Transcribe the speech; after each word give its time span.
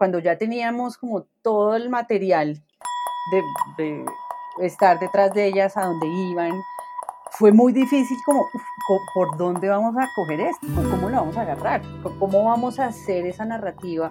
cuando 0.00 0.18
ya 0.18 0.38
teníamos 0.38 0.96
como 0.96 1.26
todo 1.42 1.76
el 1.76 1.90
material 1.90 2.64
de, 3.76 4.06
estar 4.62 4.98
detrás 4.98 5.34
de 5.34 5.44
ellas, 5.44 5.76
a 5.76 5.84
donde 5.84 6.06
iban, 6.06 6.52
fue 7.32 7.52
muy 7.52 7.74
difícil 7.74 8.16
como, 8.24 8.48
¿por 9.12 9.36
dónde 9.36 9.68
vamos 9.68 9.94
a 9.98 10.08
coger 10.16 10.40
esto? 10.40 10.66
¿Cómo 10.74 11.10
lo 11.10 11.16
vamos 11.16 11.36
a 11.36 11.42
agarrar? 11.42 11.82
¿Cómo 12.18 12.44
vamos 12.44 12.78
a 12.78 12.86
hacer 12.86 13.26
esa 13.26 13.44
narrativa? 13.44 14.10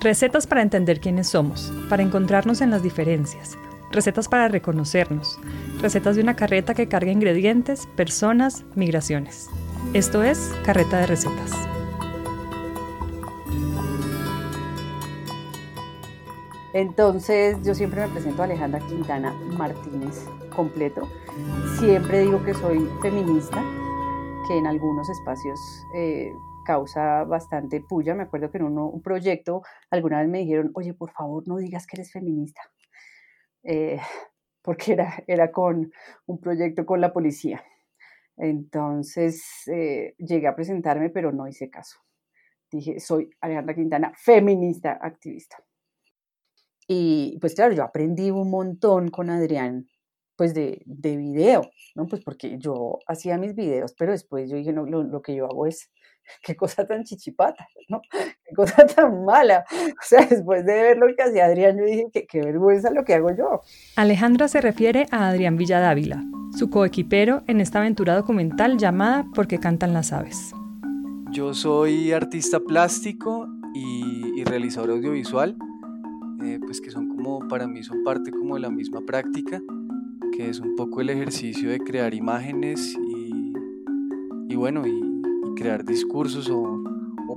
Recetas 0.00 0.48
para 0.48 0.62
entender 0.62 0.98
quiénes 0.98 1.28
somos, 1.28 1.72
para 1.88 2.02
encontrarnos 2.02 2.60
en 2.60 2.72
las 2.72 2.82
diferencias, 2.82 3.56
recetas 3.92 4.26
para 4.26 4.48
reconocernos, 4.48 5.38
recetas 5.80 6.16
de 6.16 6.22
una 6.22 6.34
carreta 6.34 6.74
que 6.74 6.88
carga 6.88 7.12
ingredientes, 7.12 7.86
personas, 7.94 8.64
migraciones. 8.74 9.48
Esto 9.92 10.24
es 10.24 10.52
Carreta 10.64 10.98
de 10.98 11.06
Recetas. 11.06 11.73
Entonces 16.74 17.56
yo 17.62 17.72
siempre 17.72 18.00
me 18.00 18.08
presento 18.08 18.42
a 18.42 18.46
Alejandra 18.46 18.80
Quintana 18.80 19.32
Martínez 19.56 20.26
completo. 20.56 21.08
Siempre 21.78 22.22
digo 22.22 22.44
que 22.44 22.52
soy 22.52 22.88
feminista, 23.00 23.62
que 24.48 24.58
en 24.58 24.66
algunos 24.66 25.08
espacios 25.08 25.60
eh, 25.94 26.32
causa 26.66 27.22
bastante 27.22 27.80
puya. 27.80 28.16
Me 28.16 28.24
acuerdo 28.24 28.50
que 28.50 28.58
en 28.58 28.64
un 28.64 29.02
proyecto 29.02 29.62
alguna 29.88 30.20
vez 30.20 30.28
me 30.28 30.40
dijeron, 30.40 30.72
oye, 30.74 30.94
por 30.94 31.12
favor 31.12 31.46
no 31.46 31.58
digas 31.58 31.86
que 31.86 31.94
eres 31.94 32.10
feminista. 32.10 32.60
Eh, 33.62 34.00
porque 34.62 34.94
era, 34.94 35.22
era 35.28 35.52
con 35.52 35.92
un 36.26 36.40
proyecto 36.40 36.84
con 36.84 37.00
la 37.00 37.12
policía. 37.12 37.62
Entonces 38.36 39.62
eh, 39.68 40.16
llegué 40.18 40.48
a 40.48 40.56
presentarme, 40.56 41.08
pero 41.08 41.30
no 41.30 41.46
hice 41.46 41.70
caso. 41.70 42.00
Dije, 42.68 42.98
soy 42.98 43.30
Alejandra 43.40 43.76
Quintana, 43.76 44.12
feminista 44.16 44.98
activista. 45.00 45.64
Y 46.86 47.38
pues 47.40 47.54
claro, 47.54 47.74
yo 47.74 47.82
aprendí 47.82 48.30
un 48.30 48.50
montón 48.50 49.10
con 49.10 49.30
Adrián, 49.30 49.86
pues 50.36 50.54
de, 50.54 50.82
de 50.84 51.16
video, 51.16 51.70
¿no? 51.94 52.06
Pues 52.06 52.22
porque 52.22 52.58
yo 52.58 52.98
hacía 53.06 53.38
mis 53.38 53.54
videos, 53.54 53.94
pero 53.96 54.12
después 54.12 54.50
yo 54.50 54.56
dije, 54.56 54.72
no, 54.72 54.84
lo, 54.84 55.02
lo 55.02 55.22
que 55.22 55.34
yo 55.34 55.46
hago 55.46 55.66
es 55.66 55.90
qué 56.42 56.56
cosa 56.56 56.86
tan 56.86 57.04
chichipata, 57.04 57.66
¿no? 57.88 58.00
Qué 58.46 58.54
cosa 58.54 58.86
tan 58.86 59.24
mala. 59.24 59.64
O 60.04 60.06
sea, 60.06 60.26
después 60.26 60.66
de 60.66 60.74
ver 60.74 60.98
lo 60.98 61.06
que 61.14 61.22
hacía 61.22 61.46
Adrián, 61.46 61.78
yo 61.78 61.84
dije, 61.84 62.06
qué, 62.12 62.26
qué 62.26 62.40
vergüenza 62.40 62.90
lo 62.90 63.04
que 63.04 63.14
hago 63.14 63.34
yo. 63.34 63.62
Alejandra 63.96 64.48
se 64.48 64.60
refiere 64.60 65.06
a 65.10 65.28
Adrián 65.28 65.56
Villadávila, 65.56 66.22
su 66.58 66.68
coequipero 66.68 67.42
en 67.46 67.60
esta 67.60 67.78
aventura 67.78 68.14
documental 68.14 68.76
llamada 68.76 69.24
Porque 69.34 69.58
cantan 69.58 69.94
las 69.94 70.12
aves. 70.12 70.52
Yo 71.32 71.54
soy 71.54 72.12
artista 72.12 72.60
plástico 72.60 73.48
y, 73.74 74.38
y 74.38 74.44
realizador 74.44 74.90
audiovisual, 74.90 75.56
eh, 76.44 76.60
pues 76.60 76.80
que 76.80 76.90
son 76.90 77.08
como, 77.08 77.46
para 77.48 77.66
mí 77.66 77.82
son 77.82 78.04
parte 78.04 78.30
como 78.30 78.54
de 78.54 78.60
la 78.60 78.70
misma 78.70 79.00
práctica, 79.00 79.62
que 80.32 80.48
es 80.48 80.60
un 80.60 80.76
poco 80.76 81.00
el 81.00 81.10
ejercicio 81.10 81.70
de 81.70 81.78
crear 81.78 82.12
imágenes 82.12 82.94
y, 82.94 83.52
y 84.48 84.56
bueno, 84.56 84.86
y 84.86 85.14
crear 85.54 85.84
discursos 85.84 86.50
o, 86.50 86.80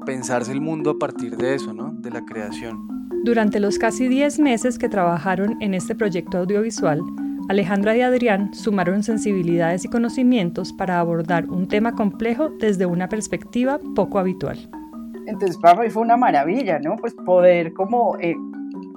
pensarse 0.05 0.53
el 0.53 0.61
mundo 0.61 0.91
a 0.91 0.97
partir 0.97 1.35
de 1.35 1.55
eso, 1.55 1.73
¿no? 1.73 1.91
De 1.91 2.09
la 2.09 2.23
creación. 2.23 2.87
Durante 3.25 3.59
los 3.59 3.77
casi 3.77 4.07
10 4.07 4.39
meses 4.39 4.77
que 4.77 4.87
trabajaron 4.87 5.61
en 5.61 5.73
este 5.73 5.95
proyecto 5.95 6.37
audiovisual, 6.37 7.01
Alejandra 7.49 7.97
y 7.97 8.01
Adrián 8.01 8.53
sumaron 8.53 9.03
sensibilidades 9.03 9.83
y 9.83 9.89
conocimientos 9.89 10.71
para 10.71 11.01
abordar 11.01 11.49
un 11.49 11.67
tema 11.67 11.93
complejo 11.93 12.51
desde 12.57 12.85
una 12.85 13.09
perspectiva 13.09 13.81
poco 13.95 14.17
habitual. 14.17 14.69
Entonces 15.25 15.57
para 15.57 15.81
mí 15.81 15.89
fue 15.89 16.03
una 16.03 16.15
maravilla, 16.15 16.79
¿no? 16.79 16.95
Pues 16.95 17.13
poder 17.13 17.73
como 17.73 18.15
eh, 18.21 18.37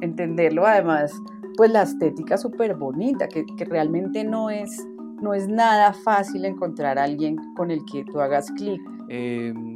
entenderlo, 0.00 0.66
además, 0.66 1.12
pues 1.56 1.70
la 1.70 1.82
estética 1.82 2.36
súper 2.36 2.74
bonita, 2.74 3.28
que, 3.28 3.44
que, 3.44 3.64
realmente 3.64 4.24
no 4.24 4.50
es, 4.50 4.86
no 5.20 5.34
es 5.34 5.48
nada 5.48 5.92
fácil 5.92 6.44
encontrar 6.44 6.98
a 6.98 7.04
alguien 7.04 7.36
con 7.54 7.70
el 7.70 7.84
que 7.84 8.04
tú 8.04 8.20
hagas 8.20 8.50
clic. 8.52 8.80
Em, 9.08 9.74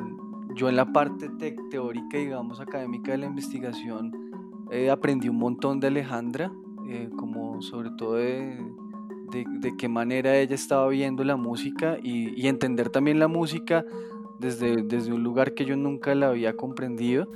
yo 0.55 0.69
en 0.69 0.77
la 0.77 0.93
parte 0.93 1.29
teórica, 1.71 2.19
digamos, 2.19 2.61
académica 2.61 3.13
de 3.13 3.19
la 3.19 3.27
investigación, 3.27 4.13
eh, 4.71 4.91
aprendí 4.91 5.29
un 5.29 5.39
montón 5.39 5.81
de 5.81 5.89
Alejandra, 5.89 6.53
eh, 6.89 7.11
como 7.17 7.61
sobre 7.63 7.91
todo 7.91 8.15
de, 8.15 8.59
de, 9.33 9.77
qué 9.77 9.89
manera 9.89 10.37
ella 10.37 10.55
estaba 10.55 10.89
viendo 10.89 11.25
la 11.25 11.37
música 11.37 11.99
y, 12.03 12.41
y, 12.41 12.47
entender 12.47 12.91
también 12.91 13.19
la 13.19 13.27
música 13.27 13.85
desde, 14.39 14.83
desde 14.83 15.13
un 15.13 15.23
lugar 15.23 15.55
que 15.55 15.65
yo 15.65 15.77
nunca 15.77 16.15
la 16.15 16.29
había 16.29 16.57
comprendido. 16.57 17.29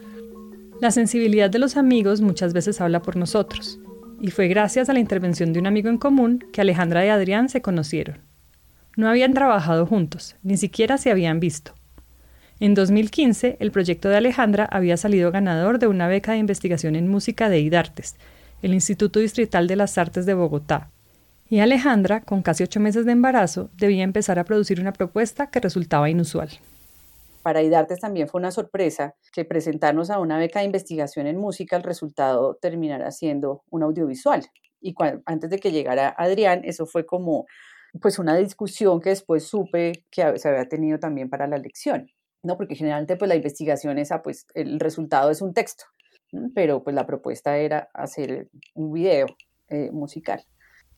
La 0.81 0.91
sensibilidad 0.91 1.50
de 1.50 1.59
los 1.59 1.77
amigos 1.77 2.21
muchas 2.21 2.53
veces 2.53 2.81
habla 2.81 3.03
por 3.03 3.16
nosotros, 3.16 3.81
y 4.21 4.31
fue 4.31 4.49
gracias 4.49 4.89
a 4.89 4.93
la 4.93 5.00
intervención 5.00 5.53
de 5.53 5.61
un 5.61 5.66
amigo 5.66 5.89
en 5.89 5.99
común 5.99 6.44
que 6.53 6.61
Alejandra 6.61 7.05
y 7.05 7.09
Adrián 7.09 7.49
se 7.49 7.62
conocieron. 7.62 8.19
No 8.97 9.09
habían 9.09 9.34
trabajado 9.34 9.87
juntos, 9.87 10.37
ni 10.43 10.56
siquiera 10.56 10.99
se 10.99 11.11
habían 11.11 11.41
visto 11.41 11.75
en 12.61 12.75
2015, 12.75 13.56
el 13.61 13.71
proyecto 13.71 14.09
de 14.09 14.17
Alejandra 14.17 14.65
había 14.65 14.97
salido 14.97 15.31
ganador 15.31 15.78
de 15.78 15.87
una 15.87 16.09
beca 16.09 16.33
de 16.33 16.38
investigación 16.38 16.97
en 16.97 17.09
música 17.09 17.49
de 17.49 17.61
IDARTES, 17.61 18.17
el 18.62 18.75
Instituto 18.75 19.21
Distrital 19.21 19.69
de 19.69 19.77
las 19.77 19.97
Artes 19.97 20.27
de 20.27 20.34
Bogotá. 20.34 20.91
Y 21.49 21.61
Alejandra, 21.61 22.22
con 22.22 22.43
casi 22.43 22.65
ocho 22.65 22.81
meses 22.81 23.06
de 23.06 23.12
embarazo, 23.12 23.71
debía 23.77 24.03
empezar 24.03 24.41
a 24.41 24.44
producir 24.44 24.81
una 24.81 24.93
propuesta 24.93 25.50
que 25.50 25.61
resultaba 25.61 26.11
inusual. 26.11 26.50
Para 27.43 27.62
IDARTES 27.62 28.00
también 28.00 28.28
fue 28.28 28.41
una 28.41 28.50
sorpresa 28.50 29.15
que 29.32 29.44
presentarnos 29.44 30.10
a 30.10 30.19
una 30.19 30.38
beca 30.38 30.60
de 30.60 30.66
investigación 30.66 31.26
en 31.26 31.38
música, 31.38 31.76
el 31.76 31.82
resultado 31.82 32.56
terminara 32.60 33.10
siendo 33.10 33.62
un 33.71 33.82
audiovisual. 33.82 34.44
Y 34.81 34.94
antes 35.26 35.50
de 35.50 35.59
que 35.59 35.72
llegara 35.72 36.15
Adrián, 36.16 36.62
eso 36.65 36.87
fue 36.87 37.06
como 37.06 37.47
pues 38.00 38.19
una 38.19 38.37
discusión 38.37 39.00
que 39.00 39.10
después 39.10 39.44
supe 39.44 40.04
que 40.10 40.38
se 40.38 40.49
había 40.49 40.69
tenido 40.69 40.99
también 40.99 41.31
para 41.31 41.47
la 41.47 41.59
lección. 41.59 42.10
¿no? 42.43 42.56
Porque 42.56 42.75
generalmente 42.75 43.16
pues 43.16 43.28
la 43.28 43.37
investigación 43.37 43.99
esa, 43.99 44.22
pues 44.22 44.47
el 44.55 44.81
resultado 44.81 45.31
es 45.31 45.43
un 45.43 45.55
texto, 45.55 45.84
pero 46.55 46.82
pues 46.82 46.94
la 46.94 47.06
propuesta 47.06 47.56
era 47.59 47.88
hacer 47.94 48.49
un 48.75 48.93
video 48.93 49.26
eh, 49.69 49.91
musical. 49.93 50.43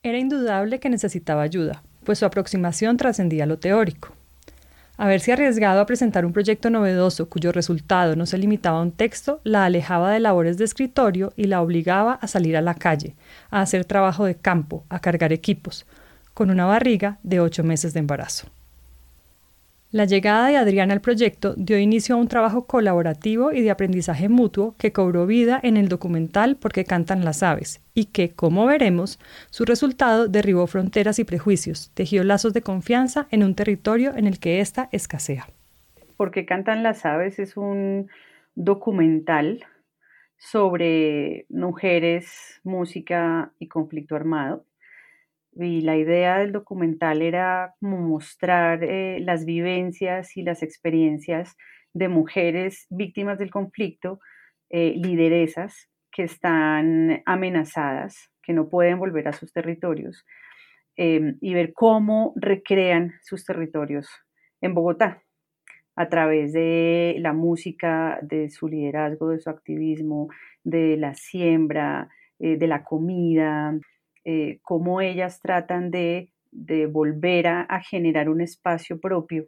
Era 0.03 0.19
indudable 0.19 0.81
que 0.81 0.89
necesitaba 0.89 1.43
ayuda, 1.43 1.83
pues 2.05 2.19
su 2.19 2.25
aproximación 2.25 2.97
trascendía 2.97 3.47
lo 3.47 3.59
teórico. 3.59 4.15
Haberse 5.03 5.33
arriesgado 5.33 5.81
a 5.81 5.87
presentar 5.87 6.27
un 6.27 6.35
proyecto 6.35 6.69
novedoso 6.69 7.31
cuyo 7.31 7.53
resultado 7.53 8.17
no 8.17 8.27
se 8.27 8.37
limitaba 8.37 8.81
a 8.81 8.83
un 8.83 8.93
texto 8.93 9.41
la 9.45 9.65
alejaba 9.65 10.13
de 10.13 10.21
labores 10.21 10.59
de 10.59 10.67
escritorio 10.67 11.33
y 11.37 11.45
la 11.45 11.63
obligaba 11.63 12.19
a 12.21 12.27
salir 12.27 12.55
a 12.55 12.61
la 12.61 12.75
calle, 12.75 13.15
a 13.51 13.63
hacer 13.63 13.87
trabajo 13.87 14.27
de 14.27 14.35
campo, 14.35 14.85
a 14.91 15.01
cargar 15.01 15.33
equipos, 15.33 15.87
con 16.35 16.51
una 16.51 16.67
barriga 16.67 17.17
de 17.23 17.41
ocho 17.41 17.65
meses 17.65 17.95
de 17.95 18.01
embarazo. 18.01 18.49
La 19.93 20.05
llegada 20.05 20.47
de 20.47 20.57
Adriana 20.57 20.95
al 20.95 21.01
proyecto 21.01 21.55
dio 21.57 21.77
inicio 21.77 22.15
a 22.15 22.19
un 22.19 22.29
trabajo 22.29 22.65
colaborativo 22.65 23.51
y 23.51 23.61
de 23.61 23.73
aprendizaje 23.73 24.29
mutuo 24.29 24.77
que 24.79 24.93
cobró 24.93 25.27
vida 25.27 25.59
en 25.65 25.77
el 25.77 25.89
documental 25.89 26.57
Porque 26.57 26.85
cantan 26.85 27.25
las 27.25 27.43
aves 27.43 27.83
y 27.93 28.05
que, 28.05 28.31
como 28.31 28.67
veremos, 28.67 29.19
su 29.51 29.65
resultado 29.65 30.29
derribó 30.29 30.69
fronteras 30.69 31.19
y 31.19 31.25
prejuicios, 31.25 31.91
tejió 31.95 32.23
lazos 32.23 32.53
de 32.53 32.63
confianza 32.63 33.27
en 33.33 33.43
un 33.43 33.57
territorio 33.57 34.15
en 34.15 34.29
el 34.29 34.39
que 34.39 34.61
ésta 34.61 34.89
escasea. 34.93 35.49
Porque 36.17 36.47
cantan 36.47 36.85
las 36.85 37.05
aves 37.05 37.41
es 37.41 37.57
un 37.57 38.09
documental 38.55 39.65
sobre 40.37 41.47
mujeres, 41.49 42.61
música 42.63 43.51
y 43.59 43.67
conflicto 43.67 44.15
armado 44.15 44.65
y 45.53 45.81
la 45.83 45.97
idea 45.97 46.39
del 46.39 46.53
documental 46.53 47.23
era 47.23 47.75
mostrar 47.81 48.85
eh, 48.85 49.19
las 49.21 49.45
vivencias 49.45 50.37
y 50.37 50.43
las 50.43 50.63
experiencias 50.63 51.57
de 51.93 52.09
mujeres 52.09 52.87
víctimas 52.91 53.39
del 53.39 53.51
conflicto, 53.51 54.21
eh, 54.71 54.95
lideresas 54.97 55.89
que 56.13 56.23
están 56.25 57.23
amenazadas, 57.27 58.31
que 58.43 58.53
no 58.53 58.69
pueden 58.69 58.99
volver 58.99 59.29
a 59.29 59.33
sus 59.33 59.53
territorios, 59.53 60.25
em, 60.97 61.37
y 61.41 61.55
ver 61.55 61.73
cómo 61.75 62.33
recrean 62.37 63.15
sus 63.23 63.45
territorios 63.45 64.09
en 64.61 64.75
Bogotá 64.75 65.23
a 65.97 66.09
través 66.09 66.53
de 66.53 67.17
la 67.19 67.33
música, 67.33 68.19
de 68.23 68.51
su 68.51 68.69
liderazgo, 68.69 69.31
de 69.31 69.41
su 69.41 69.51
activismo, 69.51 70.29
de 70.65 70.97
la 70.97 71.15
siembra, 71.15 72.09
eh, 72.39 72.57
de 72.57 72.67
la 72.67 72.85
comida, 72.85 73.75
eh, 74.25 74.59
cómo 74.63 75.01
ellas 75.01 75.41
tratan 75.41 75.91
de, 75.91 76.33
volver 76.91 77.47
a, 77.47 77.81
generar 77.83 78.29
un 78.29 78.41
espacio 78.41 79.01
propio 79.01 79.47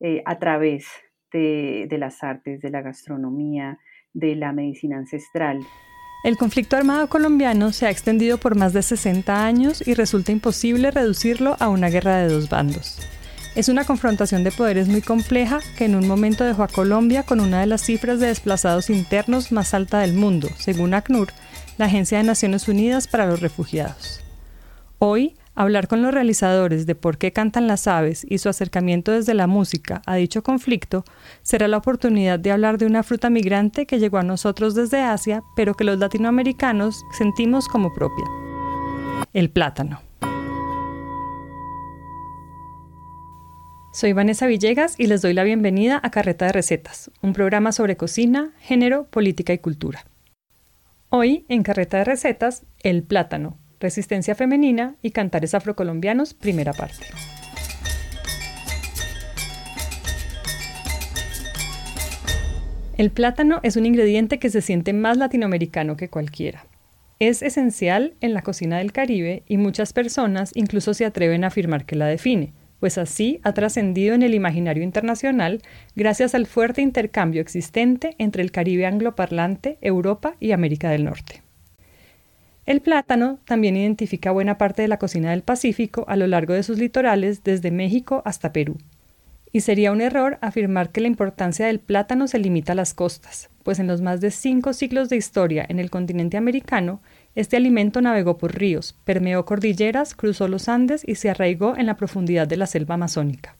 eh, 0.00 0.22
a 0.24 0.38
través 0.38 0.86
de, 1.32 1.86
de 1.88 1.98
las 1.98 2.22
artes, 2.22 2.60
de 2.60 2.70
la 2.70 2.80
gastronomía, 2.80 3.78
de 4.12 4.36
la 4.36 4.52
medicina 4.52 4.96
ancestral. 4.98 5.60
El 6.24 6.36
conflicto 6.36 6.76
armado 6.76 7.08
colombiano 7.08 7.72
se 7.72 7.86
ha 7.86 7.90
extendido 7.90 8.38
por 8.38 8.56
más 8.56 8.72
de 8.72 8.82
60 8.82 9.44
años 9.44 9.86
y 9.86 9.94
resulta 9.94 10.32
imposible 10.32 10.90
reducirlo 10.90 11.56
a 11.60 11.68
una 11.68 11.90
guerra 11.90 12.18
de 12.18 12.28
dos 12.28 12.48
bandos. 12.48 12.98
Es 13.54 13.68
una 13.68 13.84
confrontación 13.84 14.44
de 14.44 14.52
poderes 14.52 14.88
muy 14.88 15.00
compleja 15.00 15.60
que 15.76 15.84
en 15.84 15.94
un 15.96 16.06
momento 16.06 16.44
dejó 16.44 16.62
a 16.62 16.68
Colombia 16.68 17.24
con 17.24 17.40
una 17.40 17.60
de 17.60 17.66
las 17.66 17.82
cifras 17.82 18.20
de 18.20 18.28
desplazados 18.28 18.90
internos 18.90 19.52
más 19.52 19.74
alta 19.74 20.00
del 20.00 20.12
mundo, 20.12 20.48
según 20.58 20.94
ACNUR, 20.94 21.28
la 21.78 21.86
Agencia 21.86 22.18
de 22.18 22.24
Naciones 22.24 22.68
Unidas 22.68 23.06
para 23.06 23.26
los 23.26 23.40
Refugiados. 23.40 24.20
Hoy, 24.98 25.36
hablar 25.54 25.86
con 25.86 26.02
los 26.02 26.12
realizadores 26.12 26.86
de 26.86 26.96
por 26.96 27.18
qué 27.18 27.32
cantan 27.32 27.68
las 27.68 27.86
aves 27.86 28.26
y 28.28 28.38
su 28.38 28.48
acercamiento 28.48 29.12
desde 29.12 29.32
la 29.32 29.46
música 29.46 30.02
a 30.04 30.16
dicho 30.16 30.42
conflicto 30.42 31.04
será 31.42 31.68
la 31.68 31.76
oportunidad 31.76 32.40
de 32.40 32.50
hablar 32.50 32.78
de 32.78 32.86
una 32.86 33.04
fruta 33.04 33.30
migrante 33.30 33.86
que 33.86 34.00
llegó 34.00 34.18
a 34.18 34.24
nosotros 34.24 34.74
desde 34.74 35.00
Asia, 35.02 35.44
pero 35.54 35.74
que 35.74 35.84
los 35.84 35.98
latinoamericanos 35.98 37.04
sentimos 37.16 37.68
como 37.68 37.94
propia. 37.94 38.24
El 39.32 39.50
plátano. 39.50 40.00
Soy 43.92 44.12
Vanessa 44.12 44.46
Villegas 44.48 44.96
y 44.98 45.06
les 45.06 45.22
doy 45.22 45.32
la 45.32 45.44
bienvenida 45.44 46.00
a 46.02 46.10
Carreta 46.10 46.46
de 46.46 46.52
Recetas, 46.52 47.10
un 47.22 47.32
programa 47.32 47.70
sobre 47.70 47.96
cocina, 47.96 48.52
género, 48.58 49.06
política 49.06 49.52
y 49.52 49.58
cultura. 49.58 50.04
Hoy, 51.10 51.46
en 51.48 51.62
Carreta 51.62 51.96
de 51.96 52.04
Recetas, 52.04 52.66
el 52.80 53.02
plátano, 53.02 53.56
Resistencia 53.80 54.34
Femenina 54.34 54.96
y 55.00 55.12
Cantares 55.12 55.54
Afrocolombianos, 55.54 56.34
primera 56.34 56.74
parte. 56.74 57.06
El 62.98 63.10
plátano 63.10 63.60
es 63.62 63.76
un 63.76 63.86
ingrediente 63.86 64.38
que 64.38 64.50
se 64.50 64.60
siente 64.60 64.92
más 64.92 65.16
latinoamericano 65.16 65.96
que 65.96 66.10
cualquiera. 66.10 66.66
Es 67.20 67.40
esencial 67.40 68.12
en 68.20 68.34
la 68.34 68.42
cocina 68.42 68.76
del 68.76 68.92
Caribe 68.92 69.44
y 69.46 69.56
muchas 69.56 69.94
personas 69.94 70.52
incluso 70.54 70.92
se 70.92 71.06
atreven 71.06 71.42
a 71.42 71.46
afirmar 71.46 71.86
que 71.86 71.96
la 71.96 72.04
define, 72.04 72.52
pues 72.80 72.98
así 72.98 73.40
ha 73.42 73.52
trascendido 73.52 74.14
en 74.14 74.22
el 74.22 74.34
imaginario 74.34 74.82
internacional 74.82 75.62
gracias 75.96 76.34
al 76.34 76.46
fuerte 76.46 76.82
intercambio 76.82 77.40
existente 77.40 78.14
entre 78.18 78.42
el 78.42 78.52
Caribe 78.52 78.86
angloparlante, 78.86 79.78
Europa 79.80 80.34
y 80.40 80.52
América 80.52 80.90
del 80.90 81.04
Norte. 81.04 81.42
El 82.68 82.82
plátano 82.82 83.38
también 83.46 83.76
identifica 83.76 84.30
buena 84.30 84.58
parte 84.58 84.82
de 84.82 84.88
la 84.88 84.98
cocina 84.98 85.30
del 85.30 85.42
Pacífico 85.42 86.04
a 86.06 86.16
lo 86.16 86.26
largo 86.26 86.52
de 86.52 86.62
sus 86.62 86.78
litorales 86.78 87.42
desde 87.42 87.70
México 87.70 88.20
hasta 88.26 88.52
Perú. 88.52 88.76
Y 89.50 89.60
sería 89.60 89.90
un 89.90 90.02
error 90.02 90.36
afirmar 90.42 90.90
que 90.90 91.00
la 91.00 91.06
importancia 91.06 91.64
del 91.64 91.80
plátano 91.80 92.28
se 92.28 92.38
limita 92.38 92.72
a 92.72 92.76
las 92.76 92.92
costas, 92.92 93.48
pues 93.62 93.78
en 93.78 93.86
los 93.86 94.02
más 94.02 94.20
de 94.20 94.30
cinco 94.30 94.74
siglos 94.74 95.08
de 95.08 95.16
historia 95.16 95.64
en 95.66 95.78
el 95.78 95.88
continente 95.88 96.36
americano, 96.36 97.00
este 97.38 97.56
alimento 97.56 98.00
navegó 98.00 98.36
por 98.36 98.58
ríos, 98.58 98.96
permeó 99.04 99.44
cordilleras, 99.44 100.16
cruzó 100.16 100.48
los 100.48 100.68
Andes 100.68 101.04
y 101.06 101.14
se 101.14 101.30
arraigó 101.30 101.76
en 101.76 101.86
la 101.86 101.96
profundidad 101.96 102.48
de 102.48 102.56
la 102.56 102.66
selva 102.66 102.96
amazónica. 102.96 103.54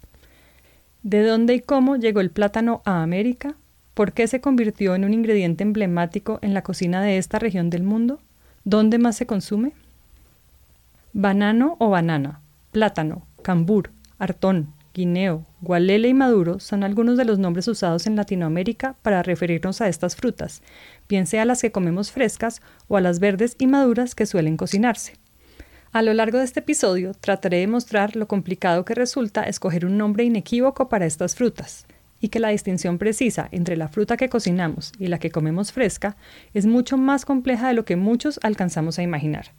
¿De 1.04 1.22
dónde 1.22 1.54
y 1.54 1.60
cómo 1.60 1.94
llegó 1.94 2.18
el 2.18 2.32
plátano 2.32 2.82
a 2.84 3.04
América? 3.04 3.54
¿Por 3.94 4.14
qué 4.14 4.26
se 4.26 4.40
convirtió 4.40 4.96
en 4.96 5.04
un 5.04 5.14
ingrediente 5.14 5.62
emblemático 5.62 6.40
en 6.42 6.54
la 6.54 6.62
cocina 6.62 7.02
de 7.02 7.18
esta 7.18 7.38
región 7.38 7.70
del 7.70 7.84
mundo? 7.84 8.18
¿Dónde 8.64 8.98
más 8.98 9.14
se 9.14 9.26
consume? 9.26 9.70
Banano 11.12 11.76
o 11.78 11.88
banana, 11.88 12.40
plátano, 12.72 13.22
cambur, 13.42 13.92
artón, 14.18 14.72
guineo, 14.94 15.44
gualele 15.60 16.08
y 16.08 16.14
maduro 16.14 16.60
son 16.60 16.82
algunos 16.82 17.16
de 17.16 17.24
los 17.24 17.38
nombres 17.38 17.68
usados 17.68 18.06
en 18.06 18.16
Latinoamérica 18.16 18.96
para 19.02 19.22
referirnos 19.22 19.80
a 19.80 19.88
estas 19.88 20.16
frutas, 20.16 20.62
bien 21.08 21.26
sea 21.26 21.42
a 21.42 21.44
las 21.44 21.62
que 21.62 21.72
comemos 21.72 22.10
frescas 22.10 22.60
o 22.88 22.96
a 22.96 23.00
las 23.00 23.20
verdes 23.20 23.56
y 23.58 23.66
maduras 23.66 24.14
que 24.14 24.26
suelen 24.26 24.56
cocinarse. 24.56 25.14
A 25.92 26.02
lo 26.02 26.12
largo 26.12 26.38
de 26.38 26.44
este 26.44 26.60
episodio 26.60 27.12
trataré 27.14 27.58
de 27.58 27.66
mostrar 27.66 28.14
lo 28.14 28.28
complicado 28.28 28.84
que 28.84 28.94
resulta 28.94 29.44
escoger 29.44 29.86
un 29.86 29.96
nombre 29.96 30.24
inequívoco 30.24 30.88
para 30.88 31.06
estas 31.06 31.34
frutas 31.34 31.86
y 32.20 32.28
que 32.28 32.40
la 32.40 32.48
distinción 32.48 32.98
precisa 32.98 33.48
entre 33.52 33.76
la 33.76 33.88
fruta 33.88 34.16
que 34.16 34.28
cocinamos 34.28 34.92
y 34.98 35.06
la 35.06 35.18
que 35.18 35.30
comemos 35.30 35.72
fresca 35.72 36.16
es 36.52 36.66
mucho 36.66 36.96
más 36.98 37.24
compleja 37.24 37.68
de 37.68 37.74
lo 37.74 37.84
que 37.84 37.96
muchos 37.96 38.38
alcanzamos 38.42 38.98
a 38.98 39.02
imaginar. 39.02 39.52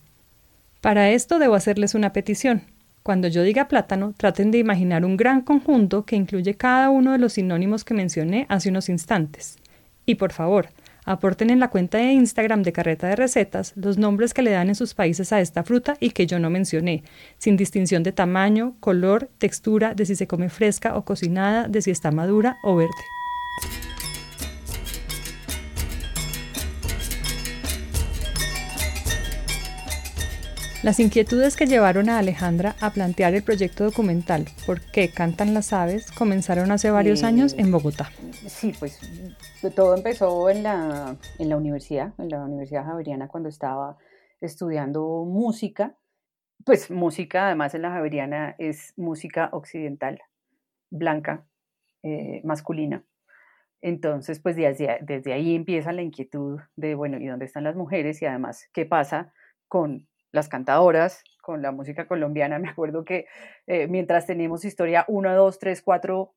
Para 0.82 1.10
esto 1.10 1.40
debo 1.40 1.56
hacerles 1.56 1.96
una 1.96 2.14
petición. 2.14 2.64
Cuando 3.10 3.28
yo 3.28 3.42
diga 3.42 3.68
plátano, 3.68 4.14
traten 4.16 4.52
de 4.52 4.60
imaginar 4.60 5.04
un 5.04 5.18
gran 5.18 5.42
conjunto 5.42 6.06
que 6.06 6.16
incluye 6.16 6.54
cada 6.54 6.92
uno 6.92 7.12
de 7.12 7.18
los 7.18 7.34
sinónimos 7.34 7.84
que 7.84 7.96
mencioné 7.96 8.46
hace 8.50 8.70
unos 8.70 8.88
instantes. 8.88 9.58
Y 10.06 10.14
por 10.14 10.32
favor, 10.32 10.70
Aporten 11.06 11.50
en 11.50 11.60
la 11.60 11.72
cuenta 11.72 11.98
de 11.98 12.12
Instagram 12.12 12.62
de 12.62 12.72
Carreta 12.72 13.08
de 13.08 13.16
Recetas 13.16 13.74
los 13.76 13.98
nombres 13.98 14.36
que 14.36 14.44
le 14.44 14.52
dan 14.52 14.70
en 14.70 14.76
sus 14.76 14.94
países 14.94 15.34
a 15.34 15.42
esta 15.42 15.64
fruta 15.64 15.98
y 16.00 16.12
que 16.12 16.28
yo 16.28 16.38
no 16.38 16.52
mencioné, 16.52 17.02
sin 17.40 17.58
distinción 17.58 18.04
de 18.04 18.12
tamaño, 18.12 18.76
color, 18.80 19.28
textura, 19.40 19.96
de 19.96 20.06
si 20.06 20.16
se 20.16 20.28
come 20.28 20.50
fresca 20.50 20.96
o 20.96 21.04
cocinada, 21.04 21.68
de 21.68 21.82
si 21.82 21.90
está 21.90 22.12
madura 22.12 22.58
o 22.62 22.76
verde. 22.76 22.94
Las 30.82 31.02
inquietudes 31.02 31.58
que 31.58 31.66
llevaron 31.66 32.08
a 32.08 32.20
Alejandra 32.20 32.78
a 32.80 32.92
plantear 32.92 33.34
el 33.34 33.44
proyecto 33.44 33.84
documental 33.84 34.46
¿Por 34.66 34.80
qué 34.80 35.12
cantan 35.12 35.54
las 35.54 35.74
aves? 35.74 36.10
comenzaron 36.10 36.72
hace 36.72 36.90
varios 36.90 37.24
años 37.24 37.54
en 37.58 37.70
Bogotá. 37.70 38.10
Sí, 38.48 38.72
pues 38.80 38.98
todo 39.76 39.94
empezó 39.94 40.50
en 40.50 40.64
la, 40.64 41.18
en 41.38 41.50
la 41.50 41.58
universidad, 41.58 42.14
en 42.18 42.30
la 42.30 42.46
Universidad 42.46 42.86
Javeriana 42.86 43.28
cuando 43.28 43.50
estaba 43.50 43.98
estudiando 44.40 45.26
música. 45.26 45.98
Pues 46.64 46.90
música, 46.90 47.48
además 47.48 47.76
en 47.76 47.82
la 47.82 47.92
Javeriana, 47.92 48.56
es 48.58 48.94
música 48.96 49.50
occidental, 49.52 50.22
blanca, 50.90 51.46
eh, 52.04 52.40
masculina. 52.46 53.04
Entonces, 53.82 54.40
pues 54.40 54.56
desde, 54.56 55.00
desde 55.02 55.34
ahí 55.34 55.56
empieza 55.56 55.92
la 55.92 56.04
inquietud 56.04 56.60
de, 56.78 56.96
bueno, 56.96 57.18
¿y 57.18 57.28
dónde 57.28 57.46
están 57.46 57.66
las 57.66 57.76
mujeres? 57.76 58.22
Y 58.22 58.26
además, 58.26 58.70
¿qué 58.72 58.86
pasa 58.86 59.34
con 59.68 60.09
las 60.32 60.50
cantadoras, 60.50 61.24
con 61.42 61.62
la 61.62 61.72
música 61.72 62.08
colombiana. 62.08 62.60
Me 62.60 62.70
acuerdo 62.70 63.04
que 63.04 63.26
eh, 63.68 63.88
mientras 63.88 64.26
teníamos 64.26 64.66
historia 64.66 65.06
1, 65.08 65.36
2, 65.36 65.60
3, 65.60 65.82
4, 65.82 66.34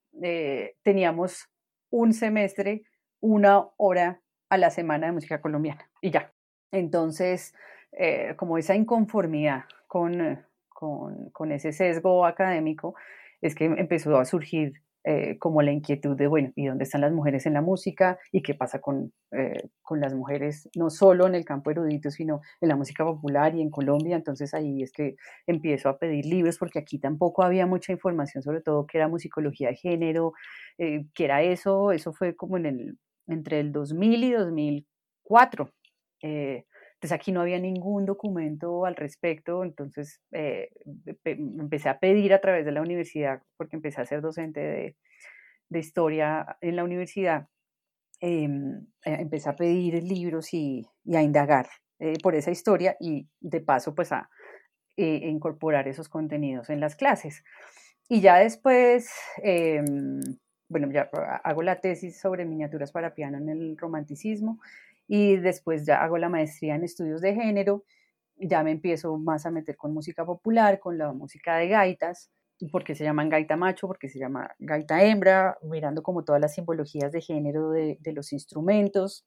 teníamos 0.83 1.49
un 1.91 2.13
semestre, 2.13 2.83
una 3.21 3.69
hora 3.77 4.21
a 4.49 4.59
la 4.59 4.71
semana 4.71 5.07
de 5.07 5.13
música 5.13 5.41
colombiana 5.41 5.89
y 6.01 6.11
ya. 6.11 6.33
Entonces, 6.71 7.55
eh, 7.93 8.35
como 8.37 8.59
esa 8.59 8.75
inconformidad 8.75 9.65
con, 9.87 10.45
con, 10.69 11.31
con 11.31 11.53
ese 11.53 11.73
sesgo 11.73 12.27
académico, 12.27 12.95
es 13.41 13.55
que 13.55 13.67
empezó 13.67 14.19
a 14.19 14.25
surgir 14.25 14.83
eh, 15.05 15.39
como 15.39 15.63
la 15.63 15.73
inquietud 15.73 16.17
de, 16.17 16.27
bueno, 16.29 16.53
¿y 16.55 16.67
dónde 16.67 16.85
están 16.85 17.01
las 17.01 17.13
mujeres 17.13 17.47
en 17.47 17.55
la 17.55 17.61
música? 17.63 18.19
¿Y 18.31 18.43
qué 18.43 18.55
pasa 18.55 18.81
con, 18.81 19.13
eh, 19.33 19.69
con 19.83 20.01
las 20.01 20.15
mujeres, 20.15 20.69
no 20.77 20.91
solo 20.91 21.27
en 21.27 21.35
el 21.35 21.45
campo 21.45 21.71
erudito, 21.71 22.11
sino 22.11 22.41
en 22.61 22.69
la 22.69 22.77
música 22.77 23.05
popular 23.05 23.55
y 23.55 23.63
en 23.63 23.71
Colombia? 23.71 24.17
Entonces 24.17 24.55
ahí 24.55 24.83
es 24.83 24.93
que 24.93 25.17
empiezo 25.47 25.89
a 25.89 25.99
pedir 25.99 26.27
libros 26.27 26.59
porque 26.59 26.79
aquí 26.79 26.99
tampoco 26.99 27.43
había 27.43 27.67
mucha 27.67 27.93
información 27.93 28.43
sobre 28.43 28.61
todo 28.61 28.87
qué 28.87 28.99
era 28.99 29.09
musicología 29.09 29.69
de 29.69 29.77
género, 29.77 30.33
eh, 30.79 31.07
qué 31.15 31.25
era 31.25 31.43
eso, 31.43 31.93
eso 31.93 32.13
fue 32.13 32.37
como 32.37 32.57
en 32.57 32.67
el, 32.67 32.99
entre 33.27 33.61
el 33.61 33.73
2000 33.73 34.25
y 34.25 34.33
2004. 34.33 35.71
Entonces 37.03 37.17
aquí 37.17 37.33
no 37.33 37.41
había 37.41 37.59
ningún 37.59 38.07
documento 38.07 38.87
al 38.87 38.95
respecto, 38.95 39.65
entonces 39.65 40.21
eh, 40.31 40.69
empecé 41.25 41.89
a 41.89 41.99
pedir 41.99 42.33
a 42.33 42.41
través 42.41 42.65
de 42.65 42.71
la 42.71 42.81
universidad, 42.81 43.43
porque 43.57 43.75
empecé 43.75 44.01
a 44.01 44.07
ser 44.07 44.21
docente 44.21 44.61
de, 44.61 44.97
de 45.69 45.79
historia 45.81 46.59
en 46.61 46.77
la 46.77 46.85
universidad, 46.85 47.49
em, 48.21 48.87
eh, 49.05 49.17
empecé 49.19 49.49
a 49.49 49.57
pedir 49.57 50.01
libros 50.05 50.55
y, 50.55 50.87
a 51.13 51.23
indagar 51.23 51.67
eh, 51.99 52.19
por 52.23 52.37
esa 52.37 52.53
historia 52.53 52.97
y 53.01 53.29
de 53.41 53.61
paso 53.61 53.97
pues 53.97 54.13
a 54.13 54.31
incorporar 54.97 55.89
esos 55.89 56.09
contenidos 56.09 56.71
en 56.71 56.79
las 56.79 56.95
clases. 56.95 57.43
Y 58.09 58.21
ya 58.21 58.37
después, 58.37 59.11
em, 59.43 60.21
bueno, 60.69 60.89
ya 60.93 61.11
hago 61.43 61.63
la 61.63 61.81
tesis 61.81 62.21
sobre 62.21 62.45
miniaturas 62.45 62.93
para 62.93 63.13
piano 63.13 63.39
en 63.39 63.49
el 63.49 63.77
romanticismo 63.77 64.61
y 65.07 65.37
después 65.37 65.87
ya 65.87 66.03
hago 66.03 66.19
la 66.19 66.29
maestría 66.29 66.75
en 66.75 66.85
estudios 66.85 67.21
de 67.21 67.35
género, 67.35 67.85
ya 68.37 68.63
me 68.63 68.73
empiezo 68.73 69.17
más 69.19 69.47
a 69.47 69.51
meter 69.51 69.77
con 69.77 69.93
música 69.93 70.25
popular, 70.25 70.81
con 70.81 70.99
la 70.99 71.13
música 71.13 71.57
de 71.57 71.69
gaitas, 71.69 72.31
porque 72.71 72.95
se 72.95 73.05
llaman 73.05 73.29
gaita 73.29 73.57
macho, 73.57 73.87
porque 73.87 74.09
se 74.09 74.19
llama 74.19 74.51
gaita 74.59 75.03
hembra, 75.03 75.59
mirando 75.63 76.03
como 76.03 76.25
todas 76.25 76.41
las 76.41 76.55
simbologías 76.55 77.13
de 77.13 77.21
género 77.21 77.71
de, 77.71 77.99
de 78.01 78.13
los 78.13 78.33
instrumentos. 78.33 79.25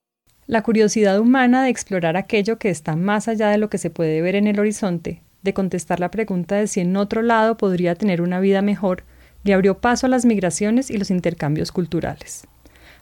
La 0.47 0.63
curiosidad 0.63 1.19
humana 1.19 1.63
de 1.63 1.69
explorar 1.69 2.17
aquello 2.17 2.57
que 2.57 2.69
está 2.69 2.95
más 2.95 3.27
allá 3.27 3.49
de 3.49 3.57
lo 3.57 3.69
que 3.69 3.77
se 3.77 3.89
puede 3.89 4.21
ver 4.21 4.35
en 4.35 4.47
el 4.47 4.59
horizonte, 4.59 5.21
de 5.41 5.53
contestar 5.53 5.99
la 5.99 6.11
pregunta 6.11 6.55
de 6.55 6.67
si 6.67 6.81
en 6.81 6.95
otro 6.97 7.21
lado 7.21 7.57
podría 7.57 7.95
tener 7.95 8.21
una 8.21 8.39
vida 8.39 8.61
mejor, 8.61 9.03
le 9.43 9.53
abrió 9.53 9.79
paso 9.79 10.07
a 10.07 10.09
las 10.09 10.25
migraciones 10.25 10.89
y 10.89 10.97
los 10.97 11.11
intercambios 11.11 11.71
culturales. 11.71 12.47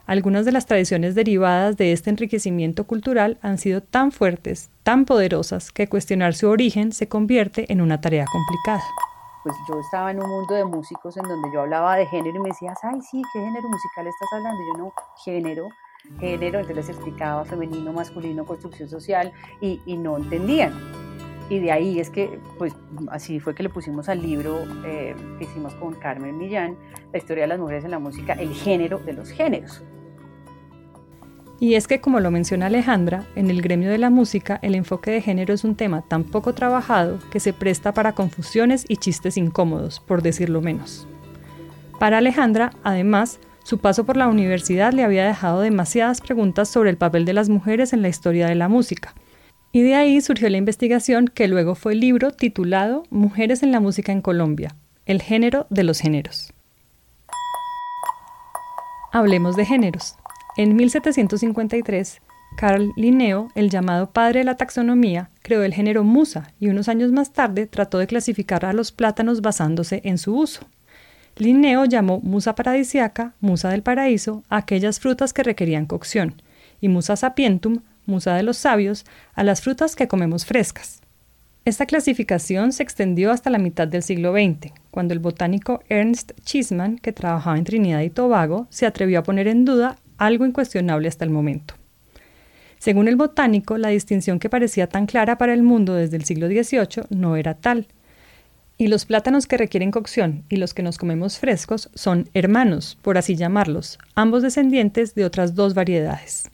Algunas 0.05 0.43
de 0.45 0.51
las 0.51 0.65
tradiciones 0.65 1.15
derivadas 1.15 1.77
de 1.77 1.93
este 1.93 2.09
enriquecimiento 2.09 2.83
cultural 2.85 3.37
han 3.41 3.57
sido 3.57 3.81
tan 3.81 4.11
fuertes, 4.11 4.69
tan 4.83 5.05
poderosas, 5.05 5.71
que 5.71 5.87
cuestionar 5.87 6.33
su 6.33 6.49
origen 6.49 6.91
se 6.91 7.07
convierte 7.07 7.71
en 7.71 7.79
una 7.79 8.01
tarea 8.01 8.25
complicada. 8.25 8.83
pues 9.43 9.55
yo 9.67 9.79
estaba 9.79 10.11
en 10.11 10.21
un 10.21 10.29
mundo 10.29 10.55
de 10.55 10.65
músicos 10.65 11.15
en 11.15 11.23
donde 11.23 11.49
yo 11.53 11.61
hablaba 11.61 11.95
de 11.95 12.05
género 12.07 12.35
y 12.35 12.39
me 12.39 12.49
decías, 12.49 12.77
ay, 12.83 12.99
sí, 13.01 13.21
¿qué 13.31 13.39
género 13.39 13.69
musical 13.69 14.07
estás 14.07 14.29
hablando? 14.33 14.61
Yo 14.73 14.83
no, 14.83 14.93
género, 15.23 15.69
género, 16.19 16.59
entonces 16.59 16.75
les 16.75 16.89
explicaba 16.89 17.45
femenino, 17.45 17.93
masculino, 17.93 18.45
construcción 18.45 18.89
social 18.89 19.31
y 19.61 19.97
no 19.97 20.17
entendían. 20.17 21.02
Y 21.49 21.59
de 21.59 21.71
ahí 21.71 21.99
es 21.99 22.09
que, 22.09 22.39
pues 22.57 22.73
así 23.09 23.39
fue 23.39 23.53
que 23.53 23.63
le 23.63 23.69
pusimos 23.69 24.09
al 24.09 24.21
libro 24.21 24.59
eh, 24.85 25.15
que 25.37 25.43
hicimos 25.43 25.73
con 25.75 25.93
Carmen 25.95 26.37
Millán, 26.37 26.77
la 27.11 27.17
historia 27.17 27.43
de 27.43 27.47
las 27.47 27.59
mujeres 27.59 27.83
en 27.83 27.91
la 27.91 27.99
música, 27.99 28.33
el 28.33 28.53
género 28.53 28.99
de 28.99 29.13
los 29.13 29.29
géneros. 29.29 29.83
Y 31.59 31.75
es 31.75 31.87
que, 31.87 32.01
como 32.01 32.19
lo 32.19 32.31
menciona 32.31 32.65
Alejandra, 32.65 33.25
en 33.35 33.49
el 33.49 33.61
gremio 33.61 33.89
de 33.89 33.97
la 33.97 34.09
música 34.09 34.59
el 34.61 34.75
enfoque 34.75 35.11
de 35.11 35.21
género 35.21 35.53
es 35.53 35.63
un 35.63 35.75
tema 35.75 36.01
tan 36.01 36.23
poco 36.23 36.53
trabajado 36.53 37.19
que 37.31 37.39
se 37.39 37.53
presta 37.53 37.93
para 37.93 38.13
confusiones 38.13 38.85
y 38.87 38.97
chistes 38.97 39.37
incómodos, 39.37 39.99
por 40.01 40.21
decirlo 40.21 40.61
menos. 40.61 41.07
Para 41.99 42.17
Alejandra, 42.17 42.71
además, 42.83 43.39
su 43.63 43.77
paso 43.77 44.05
por 44.05 44.17
la 44.17 44.27
universidad 44.27 44.91
le 44.91 45.05
había 45.05 45.25
dejado 45.25 45.61
demasiadas 45.61 46.19
preguntas 46.19 46.67
sobre 46.67 46.89
el 46.89 46.97
papel 46.97 47.23
de 47.23 47.31
las 47.31 47.47
mujeres 47.47 47.93
en 47.93 48.01
la 48.01 48.09
historia 48.09 48.47
de 48.47 48.55
la 48.55 48.67
música. 48.67 49.13
Y 49.75 49.81
de 49.81 49.95
ahí 49.95 50.21
surgió 50.21 50.47
la 50.49 50.57
investigación 50.57 51.27
que 51.27 51.47
luego 51.47 51.73
fue 51.73 51.93
el 51.93 51.99
libro 51.99 52.29
titulado 52.29 53.05
Mujeres 53.09 53.63
en 53.63 53.71
la 53.71 53.79
música 53.79 54.11
en 54.11 54.21
Colombia, 54.21 54.75
el 55.07 55.19
género 55.19 55.65
de 55.71 55.83
los 55.83 55.99
géneros. 55.99 56.53
Hablemos 59.11 59.55
de 59.55 59.65
géneros. 59.65 60.15
En 60.57 60.75
1753, 60.75 62.21
Carl 62.55 62.91
Linneo, 62.95 63.49
el 63.55 63.71
llamado 63.71 64.11
padre 64.11 64.41
de 64.41 64.43
la 64.43 64.57
taxonomía, 64.57 65.31
creó 65.41 65.63
el 65.63 65.73
género 65.73 66.03
musa 66.03 66.53
y 66.59 66.67
unos 66.67 66.87
años 66.87 67.11
más 67.11 67.33
tarde 67.33 67.65
trató 67.65 67.97
de 67.97 68.05
clasificar 68.05 68.65
a 68.65 68.73
los 68.73 68.91
plátanos 68.91 69.41
basándose 69.41 70.01
en 70.03 70.19
su 70.19 70.37
uso. 70.37 70.67
Linneo 71.35 71.85
llamó 71.85 72.19
musa 72.19 72.53
paradisiaca, 72.53 73.33
musa 73.39 73.69
del 73.69 73.81
paraíso, 73.81 74.43
aquellas 74.49 74.99
frutas 74.99 75.33
que 75.33 75.41
requerían 75.41 75.87
cocción, 75.87 76.43
y 76.79 76.89
musa 76.89 77.15
sapientum, 77.15 77.79
musa 78.05 78.35
de 78.35 78.43
los 78.43 78.57
sabios, 78.57 79.05
a 79.33 79.43
las 79.43 79.61
frutas 79.61 79.95
que 79.95 80.07
comemos 80.07 80.45
frescas. 80.45 81.01
Esta 81.65 81.85
clasificación 81.85 82.73
se 82.73 82.83
extendió 82.83 83.31
hasta 83.31 83.49
la 83.49 83.57
mitad 83.57 83.87
del 83.87 84.03
siglo 84.03 84.33
XX, 84.33 84.73
cuando 84.91 85.13
el 85.13 85.19
botánico 85.19 85.81
Ernst 85.87 86.33
Chisman, 86.43 86.97
que 86.97 87.13
trabajaba 87.13 87.57
en 87.57 87.63
Trinidad 87.63 88.01
y 88.01 88.09
Tobago, 88.09 88.67
se 88.69 88.85
atrevió 88.85 89.19
a 89.19 89.23
poner 89.23 89.47
en 89.47 89.63
duda 89.63 89.97
algo 90.17 90.45
incuestionable 90.45 91.07
hasta 91.07 91.23
el 91.23 91.31
momento. 91.31 91.75
Según 92.79 93.07
el 93.07 93.15
botánico, 93.15 93.77
la 93.77 93.87
distinción 93.87 94.39
que 94.39 94.49
parecía 94.49 94.87
tan 94.87 95.05
clara 95.05 95.37
para 95.37 95.53
el 95.53 95.63
mundo 95.63 95.93
desde 95.93 96.17
el 96.17 96.25
siglo 96.25 96.47
XVIII 96.47 97.05
no 97.11 97.37
era 97.37 97.53
tal. 97.53 97.87
Y 98.77 98.87
los 98.87 99.05
plátanos 99.05 99.47
que 99.47 99.55
requieren 99.55 99.89
cocción 99.89 100.43
y 100.49 100.57
los 100.57 100.73
que 100.73 100.83
nos 100.83 100.97
comemos 100.97 101.39
frescos 101.39 101.89
son 101.93 102.29
hermanos, 102.33 102.97
por 103.01 103.17
así 103.17 103.37
llamarlos, 103.37 103.99
ambos 104.15 104.41
descendientes 104.41 105.15
de 105.15 105.23
otras 105.23 105.55
dos 105.55 105.75
variedades. 105.75 106.51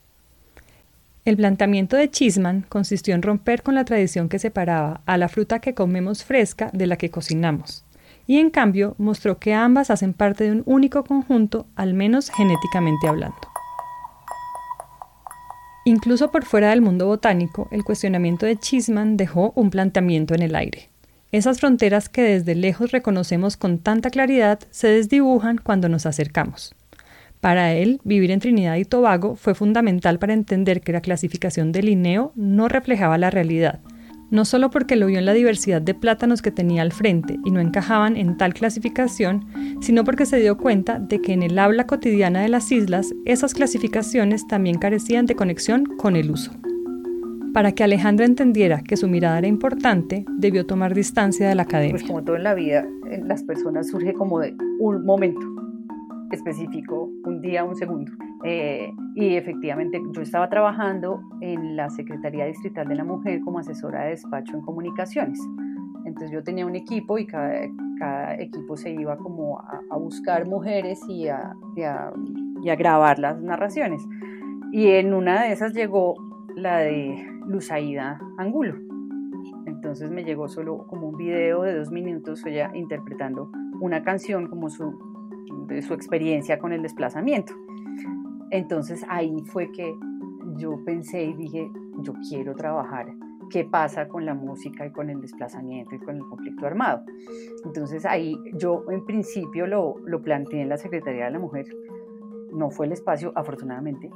El 1.29 1.38
planteamiento 1.38 1.95
de 1.95 2.09
Chisman 2.09 2.65
consistió 2.69 3.13
en 3.13 3.21
romper 3.21 3.62
con 3.62 3.75
la 3.75 3.86
tradición 3.86 4.29
que 4.29 4.39
separaba 4.39 5.01
a 5.05 5.15
la 5.15 5.29
fruta 5.29 5.59
que 5.59 5.75
comemos 5.75 6.24
fresca 6.24 6.71
de 6.74 6.88
la 6.88 6.98
que 6.98 7.12
cocinamos 7.12 7.86
y 8.25 8.39
en 8.39 8.50
cambio 8.50 8.95
mostró 8.98 9.38
que 9.38 9.53
ambas 9.53 9.91
hacen 9.91 10.13
parte 10.13 10.45
de 10.45 10.53
un 10.53 10.63
único 10.65 11.03
conjunto, 11.03 11.67
al 11.75 11.93
menos 11.93 12.31
genéticamente 12.31 13.07
hablando. 13.07 13.38
Incluso 15.86 16.31
por 16.31 16.45
fuera 16.45 16.71
del 16.71 16.81
mundo 16.81 17.05
botánico, 17.05 17.67
el 17.69 17.83
cuestionamiento 17.83 18.48
de 18.48 18.57
Chisman 18.57 19.15
dejó 19.15 19.53
un 19.55 19.69
planteamiento 19.69 20.33
en 20.33 20.41
el 20.41 20.55
aire. 20.55 20.89
Esas 21.31 21.59
fronteras 21.59 22.09
que 22.09 22.24
desde 22.24 22.55
lejos 22.55 22.89
reconocemos 22.89 23.55
con 23.55 23.77
tanta 23.77 24.09
claridad 24.09 24.62
se 24.71 24.88
desdibujan 24.88 25.59
cuando 25.59 25.89
nos 25.89 26.07
acercamos. 26.07 26.74
Para 27.41 27.74
él, 27.74 28.01
vivir 28.03 28.31
en 28.31 28.41
Trinidad 28.41 28.75
y 28.75 28.84
Tobago 28.84 29.36
fue 29.36 29.55
fundamental 29.55 30.19
para 30.19 30.34
entender 30.34 30.81
que 30.81 30.91
la 30.91 31.01
clasificación 31.01 31.72
de 31.72 31.84
Linneo 31.84 32.34
no 32.36 32.67
reflejaba 32.67 33.17
la 33.17 33.29
realidad, 33.29 33.79
no 34.29 34.43
solo 34.43 34.69
porque 34.69 34.98
lo 34.98 35.08
vio 35.08 35.19
en 35.19 35.25
la 35.25 35.34
diversidad 35.34 35.81
de 35.81 35.93
plátanos 35.93 36.41
que 36.41 36.51
tenía 36.51 36.81
al 36.81 36.91
frente 36.91 37.38
y 37.46 37.51
no 37.51 37.62
encajaban 37.62 38.17
en 38.17 38.36
tal 38.38 38.53
clasificación, 38.53 39.46
sino 39.79 40.03
porque 40.03 40.25
se 40.25 40.38
dio 40.38 40.58
cuenta 40.58 41.00
de 41.00 41.22
que 41.22 41.31
en 41.31 41.41
el 41.41 41.58
habla 41.58 41.88
cotidiana 41.88 42.41
de 42.41 42.50
las 42.50 42.74
islas 42.74 43.13
esas 43.25 43.53
clasificaciones 43.53 44.46
también 44.46 44.77
carecían 44.77 45.25
de 45.25 45.36
conexión 45.36 45.86
con 45.86 46.17
el 46.17 46.31
uso. 46.31 46.51
Para 47.53 47.72
que 47.72 47.86
Alejandra 47.86 48.25
entendiera 48.25 48.84
que 48.84 48.98
su 48.98 49.08
mirada 49.08 49.39
era 49.39 49.48
importante, 49.48 50.25
debió 50.38 50.65
tomar 50.65 50.93
distancia 50.93 51.48
de 51.48 51.55
la 51.55 51.63
academia. 51.63 51.93
Pues 51.93 52.03
como 52.03 52.22
todo 52.22 52.36
en 52.36 52.43
la 52.43 52.53
vida, 52.53 52.86
en 53.10 53.27
las 53.29 53.43
personas 53.43 53.88
surge 53.88 54.13
como 54.13 54.39
de 54.39 54.55
un 54.79 55.03
momento 55.03 55.59
específico, 56.36 57.09
un 57.24 57.41
día, 57.41 57.63
un 57.63 57.75
segundo. 57.75 58.12
Eh, 58.43 58.91
y 59.15 59.36
efectivamente 59.36 60.01
yo 60.12 60.21
estaba 60.21 60.50
trabajando 60.50 61.21
en 61.41 61.75
la 61.75 61.89
Secretaría 61.89 62.45
Distrital 62.45 62.88
de 62.88 62.95
la 62.95 63.03
Mujer 63.03 63.41
como 63.41 63.59
asesora 63.59 64.03
de 64.03 64.12
despacho 64.12 64.55
en 64.55 64.62
comunicaciones. 64.62 65.39
Entonces 66.05 66.31
yo 66.31 66.43
tenía 66.43 66.65
un 66.65 66.75
equipo 66.75 67.17
y 67.17 67.25
cada, 67.25 68.36
equipo 68.36 68.77
se 68.77 68.91
iba 68.91 69.17
como 69.17 69.59
a, 69.59 69.98
buscar 69.98 70.48
mujeres 70.48 71.01
y 71.09 71.27
a, 71.27 71.53
y 71.75 71.81
a, 71.81 72.12
y 72.63 72.69
a 72.69 72.75
grabar 72.75 73.19
las 73.19 73.41
narraciones. 73.41 74.01
Y 74.71 74.88
en 74.88 75.13
una 75.13 75.43
de 75.43 75.51
esas 75.51 75.74
llegó 75.74 76.15
la 76.55 76.77
de 76.77 77.27
Luzaida 77.48 78.19
Angulo. 78.38 78.75
Entonces 79.65 80.09
me 80.12 80.24
llegó 80.24 80.48
solo 80.48 80.86
como 80.88 81.09
un 81.09 81.17
video 81.17 81.63
de 81.63 81.77
dos 81.77 81.91
minutos 81.91 82.45
ella 82.45 82.71
interpretando 82.74 83.51
una 83.81 84.03
canción 84.03 84.48
como 84.48 84.69
su, 84.69 85.09
de 85.75 85.81
su 85.81 85.93
experiencia 85.93 86.59
con 86.59 86.73
el 86.73 86.81
desplazamiento. 86.81 87.53
Entonces 88.51 89.05
ahí 89.09 89.35
fue 89.45 89.71
que 89.71 89.93
yo 90.57 90.83
pensé 90.85 91.23
y 91.23 91.33
dije, 91.33 91.69
yo 92.01 92.13
quiero 92.29 92.55
trabajar 92.55 93.07
qué 93.49 93.65
pasa 93.65 94.07
con 94.07 94.25
la 94.25 94.33
música 94.33 94.85
y 94.85 94.91
con 94.91 95.09
el 95.09 95.21
desplazamiento 95.21 95.95
y 95.95 95.99
con 95.99 96.17
el 96.17 96.23
conflicto 96.23 96.65
armado. 96.65 97.03
Entonces 97.65 98.05
ahí 98.05 98.38
yo 98.53 98.85
en 98.89 99.05
principio 99.05 99.67
lo, 99.67 99.95
lo 100.05 100.21
planteé 100.21 100.61
en 100.61 100.69
la 100.69 100.77
Secretaría 100.77 101.25
de 101.25 101.31
la 101.31 101.39
Mujer, 101.39 101.65
no 102.51 102.69
fue 102.69 102.85
el 102.85 102.93
espacio 102.93 103.31
afortunadamente. 103.35 104.09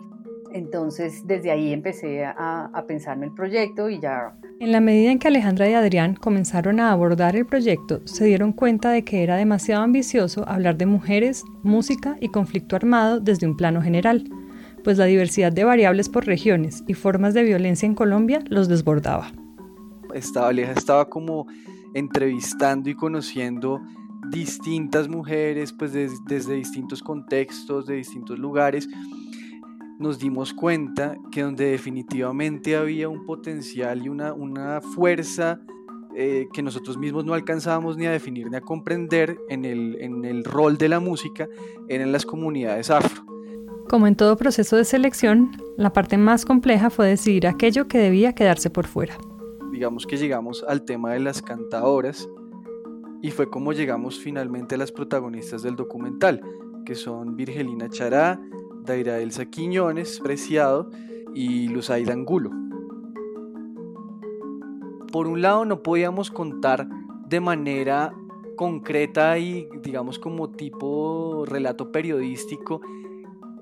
Entonces 0.53 1.25
desde 1.25 1.51
ahí 1.51 1.73
empecé 1.73 2.23
a, 2.25 2.69
a 2.73 2.85
pensarme 2.85 3.25
el 3.25 3.33
proyecto 3.33 3.89
y 3.89 3.99
ya... 3.99 4.35
En 4.59 4.71
la 4.71 4.79
medida 4.79 5.11
en 5.11 5.19
que 5.19 5.27
Alejandra 5.27 5.69
y 5.69 5.73
Adrián 5.73 6.15
comenzaron 6.15 6.79
a 6.79 6.91
abordar 6.91 7.35
el 7.35 7.45
proyecto, 7.45 8.01
se 8.05 8.25
dieron 8.25 8.53
cuenta 8.53 8.91
de 8.91 9.03
que 9.03 9.23
era 9.23 9.35
demasiado 9.35 9.83
ambicioso 9.83 10.47
hablar 10.47 10.77
de 10.77 10.85
mujeres, 10.85 11.43
música 11.63 12.17
y 12.21 12.29
conflicto 12.29 12.75
armado 12.75 13.19
desde 13.19 13.47
un 13.47 13.57
plano 13.57 13.81
general 13.81 14.23
pues 14.83 14.97
la 14.97 15.05
diversidad 15.05 15.51
de 15.51 15.63
variables 15.63 16.09
por 16.09 16.25
regiones 16.25 16.83
y 16.87 16.93
formas 16.93 17.33
de 17.33 17.43
violencia 17.43 17.85
en 17.85 17.95
Colombia 17.95 18.43
los 18.47 18.67
desbordaba. 18.67 19.31
Estaba, 20.13 20.51
estaba 20.51 21.09
como 21.09 21.47
entrevistando 21.93 22.89
y 22.89 22.95
conociendo 22.95 23.81
distintas 24.29 25.07
mujeres, 25.07 25.73
pues 25.73 25.93
desde 25.93 26.53
distintos 26.53 27.01
contextos, 27.01 27.87
de 27.87 27.95
distintos 27.95 28.37
lugares, 28.37 28.87
nos 29.99 30.19
dimos 30.19 30.53
cuenta 30.53 31.17
que 31.31 31.41
donde 31.41 31.65
definitivamente 31.71 32.75
había 32.75 33.09
un 33.09 33.25
potencial 33.25 34.03
y 34.03 34.09
una, 34.09 34.33
una 34.33 34.81
fuerza 34.81 35.61
eh, 36.15 36.47
que 36.53 36.61
nosotros 36.61 36.97
mismos 36.97 37.25
no 37.25 37.33
alcanzábamos 37.33 37.97
ni 37.97 38.05
a 38.05 38.11
definir 38.11 38.49
ni 38.49 38.55
a 38.57 38.61
comprender 38.61 39.39
en 39.49 39.65
el, 39.65 39.97
en 39.99 40.25
el 40.25 40.43
rol 40.43 40.77
de 40.77 40.89
la 40.89 40.99
música, 40.99 41.47
eran 41.87 42.11
las 42.11 42.25
comunidades 42.25 42.89
afro. 42.91 43.25
Como 43.89 44.07
en 44.07 44.15
todo 44.15 44.37
proceso 44.37 44.75
de 44.75 44.85
selección, 44.85 45.51
la 45.77 45.91
parte 45.91 46.17
más 46.17 46.45
compleja 46.45 46.89
fue 46.89 47.07
decidir 47.07 47.47
aquello 47.47 47.87
que 47.87 47.97
debía 47.97 48.33
quedarse 48.33 48.69
por 48.69 48.87
fuera. 48.87 49.17
Digamos 49.71 50.05
que 50.05 50.17
llegamos 50.17 50.63
al 50.67 50.85
tema 50.85 51.13
de 51.13 51.19
las 51.19 51.41
cantadoras 51.41 52.29
y 53.21 53.31
fue 53.31 53.49
como 53.49 53.73
llegamos 53.73 54.19
finalmente 54.19 54.75
a 54.75 54.77
las 54.77 54.91
protagonistas 54.91 55.63
del 55.63 55.75
documental, 55.75 56.41
que 56.85 56.93
son 56.93 57.35
Virgelina 57.35 57.89
Chará, 57.89 58.39
Daira 58.83 59.19
Elsa 59.19 59.45
Quiñones, 59.45 60.19
Preciado 60.19 60.89
y 61.33 61.67
Luzaida 61.67 62.13
Angulo. 62.13 62.51
Por 65.11 65.27
un 65.27 65.41
lado 65.41 65.65
no 65.65 65.83
podíamos 65.83 66.31
contar 66.31 66.87
de 67.27 67.39
manera 67.39 68.13
concreta 68.55 69.37
y 69.37 69.67
digamos 69.81 70.19
como 70.19 70.49
tipo 70.51 71.45
relato 71.47 71.91
periodístico 71.91 72.81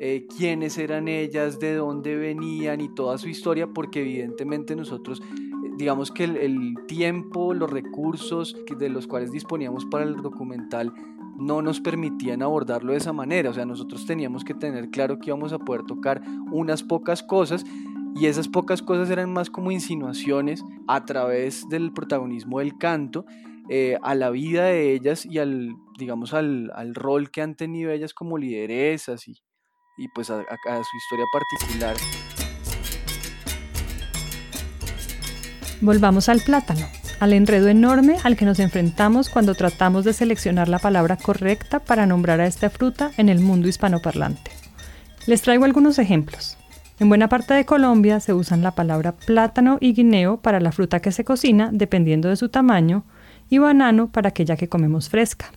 eh, 0.04 0.25
quiénes 0.36 0.80
eran 0.80 1.08
ellas, 1.08 1.60
de 1.60 1.75
dónde 1.75 2.16
venían 2.16 2.82
y 2.82 2.90
toda 2.90 3.20
su 3.20 3.30
historia, 3.30 3.68
porque 3.68 4.01
evidentemente 4.01 4.75
nosotros, 4.75 5.22
eh, 5.22 5.72
digamos 5.78 6.10
que 6.10 6.24
el, 6.24 6.74
tiempo, 6.88 7.54
los 7.54 7.70
recursos 7.70 8.56
de 8.75 8.90
los 8.90 9.06
cuales 9.06 9.32
disponíamos 9.32 9.86
para 9.86 10.06
el 10.06 10.16
documental 10.24 10.92
no 11.41 11.62
nos 11.62 11.81
permitían 11.81 12.41
abordarlo 12.41 12.91
de 12.91 13.00
esa 13.00 13.13
manera, 13.13 13.50
o 13.50 13.53
sea, 13.53 13.65
nosotros 13.65 14.05
teníamos 14.05 14.43
que 14.43 14.53
tener 14.53 14.89
claro 14.89 15.19
que 15.19 15.29
íbamos 15.29 15.53
a 15.53 15.60
poder 15.60 15.83
tocar 15.83 16.21
unas 16.51 16.83
pocas 16.83 17.24
cosas 17.24 17.65
y 18.15 18.27
esas 18.27 18.48
pocas 18.48 18.81
cosas 18.81 19.10
eran 19.10 19.31
más 19.31 19.50
como 19.50 19.71
insinuaciones 19.71 20.63
a 20.88 21.05
través 21.05 21.67
del 21.69 21.93
protagonismo 21.93 22.60
del 22.60 22.77
canto 22.77 23.25
eh, 23.69 23.98
a 24.01 24.15
la 24.15 24.29
vida 24.29 24.65
de 24.65 24.93
ellas 24.93 25.25
y 25.25 25.39
al, 25.39 25.75
digamos, 25.98 26.33
al, 26.33 26.69
rol 26.93 27.31
que 27.31 27.41
han 27.41 27.55
tenido 27.55 27.91
ellas 27.91 28.13
como 28.13 28.38
lideresas 28.38 29.27
y, 29.27 29.38
y 29.98 30.07
pues 30.10 30.29
a, 30.29 30.39
a 30.39 30.83
su 30.83 30.98
historia 30.98 31.25
particular. 31.31 31.95
Volvamos 35.79 36.29
al 36.29 36.41
plátano, 36.41 36.86
al 37.22 37.34
enredo 37.34 37.68
enorme 37.68 38.18
al 38.24 38.36
que 38.36 38.46
nos 38.46 38.60
enfrentamos 38.60 39.30
cuando 39.30 39.54
tratamos 39.54 40.04
de 40.04 40.12
seleccionar 40.12 40.68
la 40.68 40.80
palabra 40.80 41.18
correcta 41.18 41.78
para 41.78 42.08
nombrar 42.08 42.42
a 42.42 42.48
esta 42.48 42.72
fruta 42.72 43.12
en 43.16 43.30
el 43.30 43.40
mundo 43.40 43.68
hispanoparlante. 43.68 44.50
Les 45.28 45.44
traigo 45.44 45.66
algunos 45.66 46.00
ejemplos. 46.00 46.58
En 47.00 47.10
buena 47.10 47.30
parte 47.30 47.54
de 47.54 47.63
Colombia 47.63 48.20
se 48.22 48.34
usan 48.34 48.63
la 48.63 48.72
palabra 48.72 49.12
plátano 49.12 49.78
y 49.80 49.94
guineo 49.94 50.38
para 50.38 50.60
la 50.60 50.72
fruta 50.72 51.00
que 51.00 51.12
se 51.12 51.24
cocina 51.24 51.70
dependiendo 51.72 52.28
de 52.28 52.38
su 52.38 52.50
tamaño 52.50 53.04
y 53.51 53.60
banano 53.60 54.12
para 54.12 54.30
aquella 54.30 54.56
que 54.56 54.68
comemos 54.68 55.08
fresca. 55.08 55.51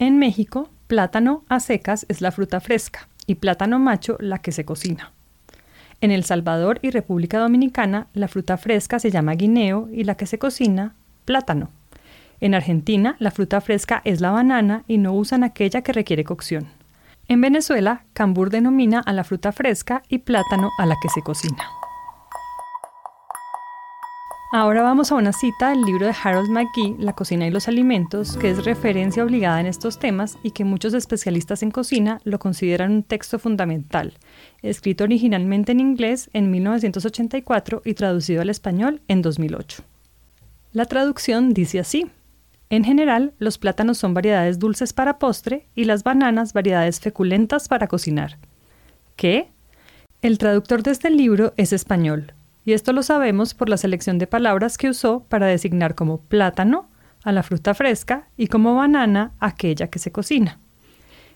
En 0.00 0.18
México, 0.18 0.70
plátano 0.88 1.44
a 1.48 1.60
secas 1.60 2.04
es 2.08 2.20
la 2.20 2.32
fruta 2.32 2.58
fresca 2.58 3.08
y 3.28 3.36
plátano 3.36 3.78
macho 3.78 4.16
la 4.18 4.38
que 4.38 4.50
se 4.50 4.64
cocina. 4.64 5.12
En 6.02 6.10
El 6.10 6.24
Salvador 6.24 6.78
y 6.80 6.90
República 6.90 7.38
Dominicana, 7.38 8.06
la 8.14 8.26
fruta 8.26 8.56
fresca 8.56 8.98
se 8.98 9.10
llama 9.10 9.34
guineo 9.34 9.88
y 9.92 10.04
la 10.04 10.14
que 10.14 10.24
se 10.24 10.38
cocina, 10.38 10.94
plátano. 11.26 11.68
En 12.40 12.54
Argentina, 12.54 13.16
la 13.18 13.30
fruta 13.30 13.60
fresca 13.60 14.00
es 14.06 14.22
la 14.22 14.30
banana 14.30 14.84
y 14.88 14.96
no 14.96 15.12
usan 15.12 15.44
aquella 15.44 15.82
que 15.82 15.92
requiere 15.92 16.24
cocción. 16.24 16.68
En 17.28 17.42
Venezuela, 17.42 18.04
cambur 18.14 18.48
denomina 18.48 19.00
a 19.00 19.12
la 19.12 19.24
fruta 19.24 19.52
fresca 19.52 20.02
y 20.08 20.18
plátano 20.18 20.70
a 20.78 20.86
la 20.86 20.96
que 21.02 21.10
se 21.10 21.20
cocina. 21.20 21.64
Ahora 24.52 24.82
vamos 24.82 25.12
a 25.12 25.14
una 25.14 25.32
cita 25.32 25.68
del 25.68 25.82
libro 25.82 26.06
de 26.06 26.14
Harold 26.24 26.48
McGee, 26.48 26.96
La 26.98 27.12
cocina 27.12 27.46
y 27.46 27.50
los 27.50 27.68
alimentos, 27.68 28.36
que 28.36 28.50
es 28.50 28.64
referencia 28.64 29.22
obligada 29.22 29.60
en 29.60 29.66
estos 29.66 30.00
temas 30.00 30.38
y 30.42 30.50
que 30.50 30.64
muchos 30.64 30.92
especialistas 30.92 31.62
en 31.62 31.70
cocina 31.70 32.20
lo 32.24 32.40
consideran 32.40 32.90
un 32.90 33.02
texto 33.04 33.38
fundamental, 33.38 34.14
escrito 34.62 35.04
originalmente 35.04 35.72
en 35.72 35.80
inglés 35.80 36.30
en 36.32 36.50
1984 36.50 37.82
y 37.84 37.94
traducido 37.94 38.42
al 38.42 38.50
español 38.50 39.00
en 39.08 39.22
2008. 39.22 39.82
La 40.72 40.84
traducción 40.84 41.52
dice 41.52 41.80
así. 41.80 42.10
En 42.68 42.84
general, 42.84 43.34
los 43.38 43.58
plátanos 43.58 43.98
son 43.98 44.14
variedades 44.14 44.58
dulces 44.58 44.92
para 44.92 45.18
postre 45.18 45.66
y 45.74 45.84
las 45.84 46.04
bananas 46.04 46.52
variedades 46.52 47.00
feculentas 47.00 47.66
para 47.66 47.88
cocinar. 47.88 48.38
¿Qué? 49.16 49.48
El 50.22 50.38
traductor 50.38 50.82
de 50.82 50.92
este 50.92 51.10
libro 51.10 51.52
es 51.56 51.72
español, 51.72 52.34
y 52.64 52.72
esto 52.72 52.92
lo 52.92 53.02
sabemos 53.02 53.54
por 53.54 53.68
la 53.68 53.76
selección 53.76 54.18
de 54.18 54.26
palabras 54.26 54.78
que 54.78 54.90
usó 54.90 55.24
para 55.28 55.46
designar 55.46 55.94
como 55.94 56.20
plátano 56.20 56.88
a 57.24 57.32
la 57.32 57.42
fruta 57.42 57.74
fresca 57.74 58.28
y 58.36 58.46
como 58.46 58.74
banana 58.74 59.32
aquella 59.40 59.88
que 59.88 59.98
se 59.98 60.12
cocina. 60.12 60.60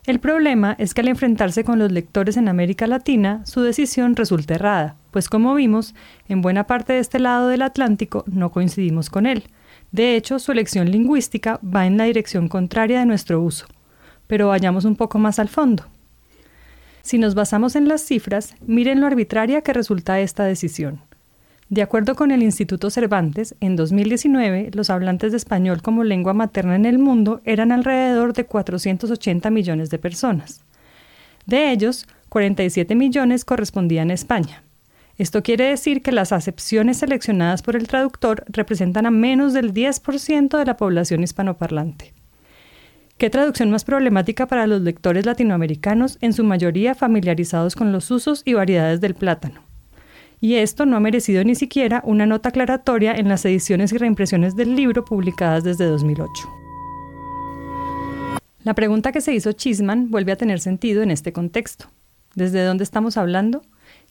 El 0.06 0.20
problema 0.20 0.76
es 0.78 0.92
que 0.92 1.00
al 1.00 1.08
enfrentarse 1.08 1.64
con 1.64 1.78
los 1.78 1.90
lectores 1.90 2.36
en 2.36 2.48
América 2.48 2.86
Latina, 2.86 3.40
su 3.46 3.62
decisión 3.62 4.16
resulta 4.16 4.54
errada, 4.54 4.96
pues 5.10 5.28
como 5.28 5.54
vimos, 5.54 5.94
en 6.28 6.42
buena 6.42 6.66
parte 6.66 6.92
de 6.92 6.98
este 6.98 7.18
lado 7.18 7.48
del 7.48 7.62
Atlántico 7.62 8.24
no 8.26 8.50
coincidimos 8.50 9.08
con 9.08 9.24
él, 9.24 9.44
de 9.94 10.16
hecho, 10.16 10.40
su 10.40 10.50
elección 10.50 10.90
lingüística 10.90 11.60
va 11.62 11.86
en 11.86 11.96
la 11.96 12.02
dirección 12.02 12.48
contraria 12.48 12.98
de 12.98 13.06
nuestro 13.06 13.40
uso. 13.40 13.66
Pero 14.26 14.48
vayamos 14.48 14.84
un 14.84 14.96
poco 14.96 15.20
más 15.20 15.38
al 15.38 15.48
fondo. 15.48 15.84
Si 17.02 17.16
nos 17.16 17.36
basamos 17.36 17.76
en 17.76 17.86
las 17.86 18.02
cifras, 18.02 18.56
miren 18.66 19.00
lo 19.00 19.06
arbitraria 19.06 19.60
que 19.60 19.72
resulta 19.72 20.18
esta 20.18 20.42
decisión. 20.46 21.00
De 21.74 21.82
acuerdo 21.82 22.14
con 22.14 22.30
el 22.30 22.44
Instituto 22.44 22.88
Cervantes, 22.88 23.56
en 23.58 23.74
2019 23.74 24.70
los 24.74 24.90
hablantes 24.90 25.32
de 25.32 25.38
español 25.38 25.82
como 25.82 26.04
lengua 26.04 26.32
materna 26.32 26.76
en 26.76 26.84
el 26.84 27.00
mundo 27.00 27.40
eran 27.44 27.72
alrededor 27.72 28.32
de 28.32 28.46
480 28.46 29.50
millones 29.50 29.90
de 29.90 29.98
personas. 29.98 30.62
De 31.46 31.72
ellos, 31.72 32.06
47 32.28 32.94
millones 32.94 33.44
correspondían 33.44 34.12
a 34.12 34.14
España, 34.14 34.62
esto 35.18 35.42
quiere 35.42 35.64
decir 35.64 36.00
que 36.00 36.12
las 36.12 36.30
acepciones 36.30 36.98
seleccionadas 36.98 37.62
por 37.62 37.74
el 37.74 37.88
traductor 37.88 38.44
representan 38.46 39.04
a 39.06 39.10
menos 39.10 39.52
del 39.52 39.74
10% 39.74 40.56
de 40.56 40.64
la 40.64 40.76
población 40.76 41.24
hispanoparlante. 41.24 42.14
¿Qué 43.18 43.30
traducción 43.30 43.72
más 43.72 43.82
problemática 43.82 44.46
para 44.46 44.68
los 44.68 44.80
lectores 44.82 45.26
latinoamericanos, 45.26 46.18
en 46.20 46.34
su 46.34 46.44
mayoría 46.44 46.94
familiarizados 46.94 47.74
con 47.74 47.90
los 47.90 48.12
usos 48.12 48.42
y 48.44 48.52
variedades 48.52 49.00
del 49.00 49.16
plátano? 49.16 49.73
Y 50.44 50.56
esto 50.56 50.84
no 50.84 50.98
ha 50.98 51.00
merecido 51.00 51.42
ni 51.42 51.54
siquiera 51.54 52.02
una 52.04 52.26
nota 52.26 52.50
aclaratoria 52.50 53.14
en 53.14 53.28
las 53.28 53.46
ediciones 53.46 53.94
y 53.94 53.96
reimpresiones 53.96 54.54
del 54.54 54.76
libro 54.76 55.02
publicadas 55.02 55.64
desde 55.64 55.86
2008. 55.86 56.30
La 58.62 58.74
pregunta 58.74 59.10
que 59.10 59.22
se 59.22 59.32
hizo 59.32 59.52
Chisman 59.52 60.10
vuelve 60.10 60.32
a 60.32 60.36
tener 60.36 60.60
sentido 60.60 61.02
en 61.02 61.10
este 61.10 61.32
contexto. 61.32 61.86
¿Desde 62.34 62.62
dónde 62.62 62.84
estamos 62.84 63.16
hablando? 63.16 63.62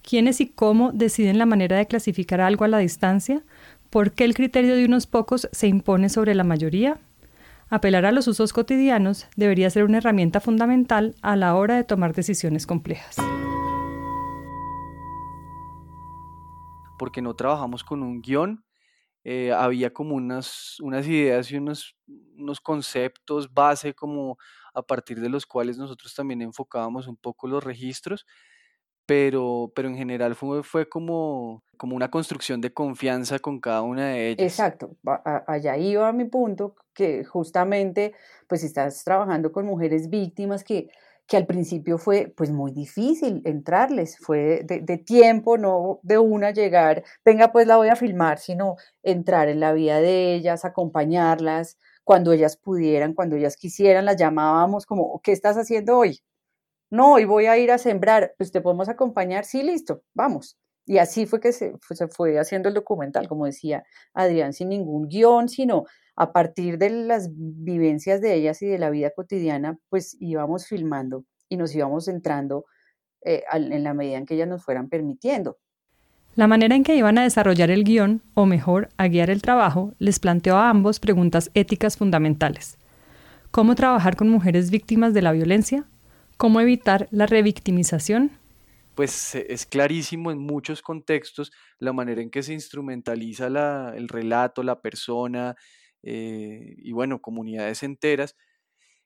quiénes 0.01 0.41
y 0.41 0.47
cómo 0.47 0.91
deciden 0.91 1.37
la 1.37 1.45
manera 1.45 1.77
de 1.77 1.85
clasificar 1.85 2.41
algo 2.41 2.65
a 2.65 2.67
la 2.67 2.79
distancia, 2.79 3.43
por 3.91 4.11
qué 4.11 4.23
el 4.23 4.33
criterio 4.33 4.75
de 4.75 4.85
unos 4.85 5.05
pocos 5.05 5.47
se 5.51 5.67
impone 5.67 6.09
sobre 6.09 6.33
la 6.33 6.43
mayoría. 6.43 6.97
Apelar 7.69 8.07
a 8.07 8.11
los 8.11 8.27
usos 8.27 8.53
cotidianos 8.53 9.27
debería 9.35 9.69
ser 9.69 9.83
una 9.83 9.99
herramienta 9.99 10.39
fundamental 10.39 11.13
a 11.21 11.35
la 11.35 11.53
hora 11.53 11.75
de 11.75 11.83
tomar 11.83 12.15
decisiones 12.15 12.65
complejas. 12.65 13.17
Porque 17.03 17.21
no 17.21 17.35
trabajamos 17.35 17.83
con 17.83 18.01
un 18.01 18.21
guion, 18.21 18.63
eh, 19.25 19.51
había 19.51 19.93
como 19.93 20.15
unas, 20.15 20.79
unas 20.79 21.05
ideas 21.05 21.51
y 21.51 21.57
unos, 21.57 21.97
unos 22.07 22.61
conceptos 22.61 23.53
base 23.53 23.93
como 23.93 24.37
a 24.73 24.81
partir 24.81 25.19
de 25.19 25.27
los 25.27 25.45
cuales 25.45 25.77
nosotros 25.77 26.15
también 26.15 26.41
enfocábamos 26.41 27.07
un 27.07 27.17
poco 27.17 27.49
los 27.49 27.61
registros 27.61 28.25
pero, 29.05 29.71
pero 29.75 29.89
en 29.89 29.97
general 29.97 30.33
fue, 30.33 30.63
fue 30.63 30.87
como, 30.87 31.63
como 31.77 31.95
una 31.95 32.09
construcción 32.09 32.61
de 32.61 32.73
confianza 32.73 33.39
con 33.39 33.59
cada 33.59 33.81
una 33.81 34.09
de 34.09 34.29
ellas. 34.29 34.53
Exacto, 34.53 34.95
allá 35.47 35.77
iba 35.77 36.13
mi 36.13 36.25
punto, 36.25 36.75
que 36.93 37.25
justamente 37.25 38.13
pues 38.47 38.63
estás 38.63 39.03
trabajando 39.03 39.51
con 39.51 39.65
mujeres 39.65 40.09
víctimas 40.09 40.63
que, 40.63 40.89
que 41.27 41.37
al 41.37 41.45
principio 41.45 41.97
fue 41.97 42.33
pues 42.35 42.51
muy 42.51 42.71
difícil 42.71 43.41
entrarles, 43.45 44.17
fue 44.19 44.63
de, 44.65 44.97
tiempo, 44.97 45.57
no 45.57 45.99
de 46.03 46.17
una 46.17 46.51
llegar, 46.51 47.03
venga 47.25 47.51
pues 47.51 47.67
la 47.67 47.77
voy 47.77 47.89
a 47.89 47.95
filmar, 47.95 48.39
sino 48.39 48.75
entrar 49.03 49.49
en 49.49 49.59
la 49.59 49.73
vida 49.73 50.01
de 50.01 50.35
ellas, 50.35 50.65
acompañarlas, 50.65 51.77
cuando 52.03 52.33
ellas 52.33 52.57
pudieran, 52.57 53.13
cuando 53.13 53.35
ellas 53.37 53.55
quisieran, 53.57 54.05
las 54.05 54.17
llamábamos 54.17 54.85
como, 54.85 55.21
¿qué 55.23 55.31
estás 55.31 55.57
haciendo 55.57 55.97
hoy? 55.97 56.19
no, 56.93 57.13
hoy 57.13 57.25
voy 57.25 57.47
a 57.47 57.57
ir 57.57 57.71
a 57.71 57.79
sembrar, 57.79 58.35
pues 58.37 58.51
te 58.51 58.61
podemos 58.61 58.87
acompañar, 58.87 59.45
sí, 59.45 59.63
listo, 59.63 60.03
vamos. 60.13 60.59
Y 60.85 60.99
así 60.99 61.25
fue 61.25 61.39
que 61.39 61.51
se, 61.51 61.73
fue 62.11 62.37
haciendo 62.37 62.69
el 62.69 62.75
documental, 62.75 63.27
como 63.27 63.47
decía 63.47 63.83
Adrián, 64.13 64.53
sin 64.53 64.69
ningún 64.69 65.07
guion, 65.07 65.49
sino 65.49 65.85
a 66.15 66.31
partir 66.31 66.77
de 66.77 66.89
las 66.89 67.29
vivencias 67.33 68.21
de 68.21 68.35
ellas 68.35 68.61
y 68.61 68.67
de 68.67 68.77
la 68.77 68.89
vida 68.89 69.11
cotidiana, 69.15 69.77
pues 69.89 70.15
íbamos 70.19 70.67
filmando 70.67 71.25
y 71.49 71.57
nos 71.57 71.73
íbamos 71.75 72.07
entrando 72.07 72.65
eh, 73.25 73.43
en 73.51 73.83
la 73.83 73.93
medida 73.93 74.17
en 74.17 74.25
que 74.25 74.35
ellas 74.35 74.47
nos 74.47 74.63
fueran 74.63 74.89
permitiendo. 74.89 75.57
La 76.35 76.47
manera 76.47 76.75
en 76.75 76.83
que 76.83 76.95
iban 76.95 77.17
a 77.19 77.23
desarrollar 77.23 77.69
el 77.69 77.83
guion, 77.83 78.21
o 78.33 78.45
mejor, 78.47 78.89
a 78.97 79.07
guiar 79.07 79.29
el 79.29 79.41
trabajo, 79.41 79.93
les 79.99 80.19
planteó 80.19 80.57
a 80.57 80.69
ambos 80.69 80.99
preguntas 80.99 81.51
éticas 81.53 81.95
fundamentales. 81.95 82.77
¿Cómo 83.51 83.75
trabajar 83.75 84.15
con 84.15 84.29
mujeres 84.29 84.71
víctimas 84.71 85.13
de 85.13 85.21
la 85.21 85.31
violencia? 85.31 85.85
¿Cómo 86.37 86.59
evitar 86.59 87.07
la 87.11 87.27
revictimización? 87.27 88.31
Pues 88.95 89.35
es 89.35 89.67
clarísimo 89.67 90.31
en 90.31 90.39
muchos 90.39 90.81
contextos 90.81 91.51
la 91.77 91.93
manera 91.93 92.21
en 92.21 92.31
que 92.31 92.41
se 92.41 92.53
instrumentaliza 92.53 93.47
el 93.95 94.07
relato, 94.07 94.63
la 94.63 94.81
persona 94.81 95.55
eh, 96.03 96.75
y 96.77 96.91
bueno, 96.91 97.21
comunidades 97.21 97.83
enteras. 97.83 98.35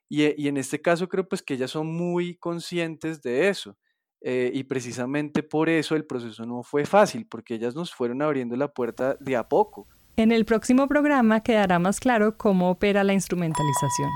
Y, 0.09 0.47
en 0.47 0.57
este 0.57 0.81
caso 0.81 1.09
creo 1.09 1.27
pues 1.27 1.41
que 1.41 1.53
ellas 1.55 1.71
son 1.71 1.87
muy 1.87 2.35
conscientes 2.37 3.21
de 3.21 3.49
eso. 3.49 3.77
Eh, 4.21 4.51
y 4.53 4.63
precisamente 4.63 5.43
por 5.43 5.69
eso 5.69 5.95
el 5.95 6.05
proceso 6.05 6.45
no 6.45 6.63
fue 6.63 6.85
fácil, 6.85 7.27
porque 7.27 7.55
ellas 7.55 7.75
nos 7.75 7.93
fueron 7.93 8.21
abriendo 8.21 8.55
la 8.55 8.67
puerta 8.67 9.15
de 9.19 9.35
a 9.35 9.47
poco. 9.47 9.87
En 10.15 10.31
el 10.31 10.45
próximo 10.45 10.87
programa 10.87 11.41
quedará 11.41 11.77
más 11.77 11.99
claro 11.99 12.37
cómo 12.37 12.71
opera 12.71 13.03
la 13.03 13.13
instrumentalización. 13.13 14.09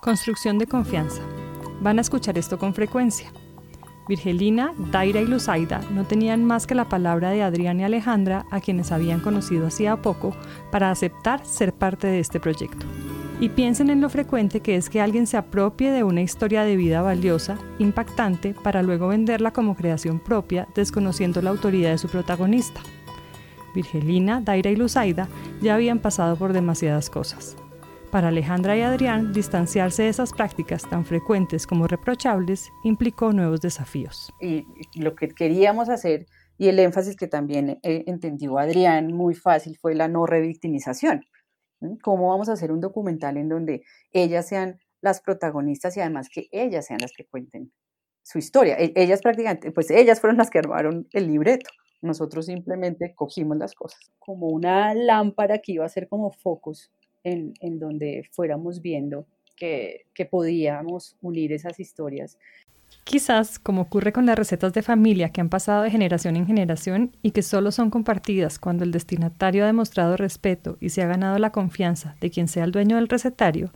Construcción 0.00 0.58
de 0.58 0.66
confianza. 0.66 1.22
Van 1.80 1.98
a 1.98 2.00
escuchar 2.00 2.38
esto 2.38 2.58
con 2.58 2.74
frecuencia. 2.74 3.30
Virgelina, 4.08 4.74
Daira 4.90 5.20
y 5.20 5.26
Luzaida 5.26 5.80
no 5.92 6.04
tenían 6.04 6.44
más 6.44 6.66
que 6.66 6.74
la 6.74 6.88
palabra 6.88 7.30
de 7.30 7.42
Adrián 7.42 7.78
y 7.78 7.84
Alejandra, 7.84 8.46
a 8.50 8.60
quienes 8.60 8.90
habían 8.90 9.20
conocido 9.20 9.68
hacía 9.68 9.96
poco, 10.02 10.34
para 10.70 10.90
aceptar 10.90 11.44
ser 11.46 11.72
parte 11.72 12.08
de 12.08 12.18
este 12.18 12.40
proyecto. 12.40 12.84
Y 13.40 13.48
piensen 13.48 13.90
en 13.90 14.00
lo 14.00 14.08
frecuente 14.08 14.60
que 14.60 14.76
es 14.76 14.88
que 14.88 15.00
alguien 15.00 15.26
se 15.26 15.36
apropie 15.36 15.90
de 15.90 16.04
una 16.04 16.22
historia 16.22 16.64
de 16.64 16.76
vida 16.76 17.02
valiosa, 17.02 17.58
impactante, 17.78 18.54
para 18.54 18.82
luego 18.82 19.08
venderla 19.08 19.52
como 19.52 19.76
creación 19.76 20.18
propia, 20.18 20.68
desconociendo 20.74 21.40
la 21.42 21.50
autoridad 21.50 21.90
de 21.90 21.98
su 21.98 22.08
protagonista. 22.08 22.80
Virgelina, 23.74 24.40
Daira 24.40 24.70
y 24.70 24.76
Luzaida 24.76 25.28
ya 25.60 25.74
habían 25.74 25.98
pasado 25.98 26.36
por 26.36 26.52
demasiadas 26.52 27.08
cosas. 27.08 27.56
Para 28.12 28.28
Alejandra 28.28 28.76
y 28.76 28.82
Adrián, 28.82 29.32
distanciarse 29.32 30.02
de 30.02 30.10
esas 30.10 30.34
prácticas 30.34 30.82
tan 30.82 31.06
frecuentes 31.06 31.66
como 31.66 31.86
reprochables 31.86 32.70
implicó 32.84 33.32
nuevos 33.32 33.62
desafíos. 33.62 34.30
Y 34.38 34.66
lo 34.96 35.14
que 35.14 35.28
queríamos 35.28 35.88
hacer, 35.88 36.26
y 36.58 36.68
el 36.68 36.78
énfasis 36.78 37.16
que 37.16 37.26
también 37.26 37.80
eh, 37.82 38.04
entendió 38.06 38.58
Adrián 38.58 39.14
muy 39.14 39.34
fácil, 39.34 39.78
fue 39.78 39.94
la 39.94 40.08
no 40.08 40.26
revictimización. 40.26 41.24
¿Cómo 42.02 42.28
vamos 42.28 42.50
a 42.50 42.52
hacer 42.52 42.70
un 42.70 42.82
documental 42.82 43.38
en 43.38 43.48
donde 43.48 43.82
ellas 44.12 44.46
sean 44.46 44.78
las 45.00 45.22
protagonistas 45.22 45.96
y 45.96 46.00
además 46.00 46.28
que 46.28 46.48
ellas 46.52 46.84
sean 46.84 47.00
las 47.00 47.12
que 47.16 47.24
cuenten 47.24 47.72
su 48.22 48.36
historia? 48.36 48.76
E, 48.78 48.92
ellas 48.94 49.22
prácticamente, 49.22 49.72
pues 49.72 49.90
ellas 49.90 50.20
fueron 50.20 50.36
las 50.36 50.50
que 50.50 50.58
armaron 50.58 51.08
el 51.12 51.28
libreto. 51.28 51.70
Nosotros 52.02 52.44
simplemente 52.44 53.14
cogimos 53.14 53.56
las 53.56 53.74
cosas. 53.74 54.00
Como 54.18 54.48
una 54.48 54.92
lámpara 54.92 55.60
que 55.60 55.72
iba 55.72 55.86
a 55.86 55.88
ser 55.88 56.08
como 56.10 56.30
focos 56.30 56.92
en, 57.24 57.78
donde 57.78 58.28
fuéramos 58.32 58.80
viendo 58.80 59.26
que, 59.56 60.06
que 60.14 60.24
podíamos 60.24 61.16
unir 61.20 61.52
esas 61.52 61.78
historias. 61.80 62.38
Quizás, 63.04 63.58
como 63.58 63.82
ocurre 63.82 64.12
con 64.12 64.26
las 64.26 64.38
recetas 64.38 64.72
de 64.72 64.82
familia 64.82 65.30
que 65.30 65.40
han 65.40 65.48
pasado 65.48 65.82
de 65.82 65.90
generación 65.90 66.36
en 66.36 66.46
generación 66.46 67.16
y 67.22 67.32
que 67.32 67.42
solo 67.42 67.72
son 67.72 67.90
compartidas 67.90 68.58
cuando 68.58 68.84
el 68.84 68.92
destinatario 68.92 69.64
ha 69.64 69.66
demostrado 69.66 70.16
respeto 70.16 70.76
y 70.80 70.90
se 70.90 71.02
ha 71.02 71.06
ganado 71.06 71.38
la 71.38 71.50
confianza 71.50 72.16
de 72.20 72.30
quien 72.30 72.48
sea 72.48 72.64
el 72.64 72.72
dueño 72.72 72.96
del 72.96 73.08
recetario, 73.08 73.72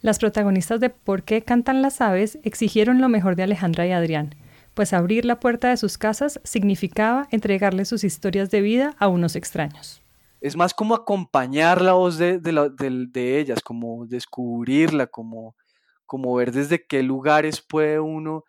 las 0.00 0.18
protagonistas 0.18 0.80
de 0.80 0.90
Por 0.90 1.22
qué 1.22 1.42
cantan 1.42 1.82
las 1.82 2.00
aves 2.00 2.38
exigieron 2.42 3.00
lo 3.00 3.08
mejor 3.08 3.36
de 3.36 3.44
Alejandra 3.44 3.86
y 3.86 3.92
Adrián, 3.92 4.34
pues 4.74 4.92
abrir 4.92 5.24
la 5.24 5.40
puerta 5.40 5.70
de 5.70 5.76
sus 5.76 5.98
casas 5.98 6.40
significaba 6.44 7.28
entregarle 7.30 7.84
sus 7.84 8.04
historias 8.04 8.50
de 8.50 8.62
vida 8.62 8.94
a 8.98 9.08
unos 9.08 9.36
extraños 9.36 10.01
es 10.42 10.56
más 10.56 10.74
como 10.74 10.96
acompañar 10.96 11.80
la 11.80 11.92
voz 11.92 12.18
de, 12.18 12.40
de, 12.40 13.38
ellas, 13.38 13.60
como 13.62 14.06
descubrirla, 14.06 15.06
como, 15.06 15.54
como 16.04 16.34
ver 16.34 16.50
desde 16.50 16.84
qué 16.84 17.04
lugares 17.04 17.62
puede 17.62 18.00
uno 18.00 18.42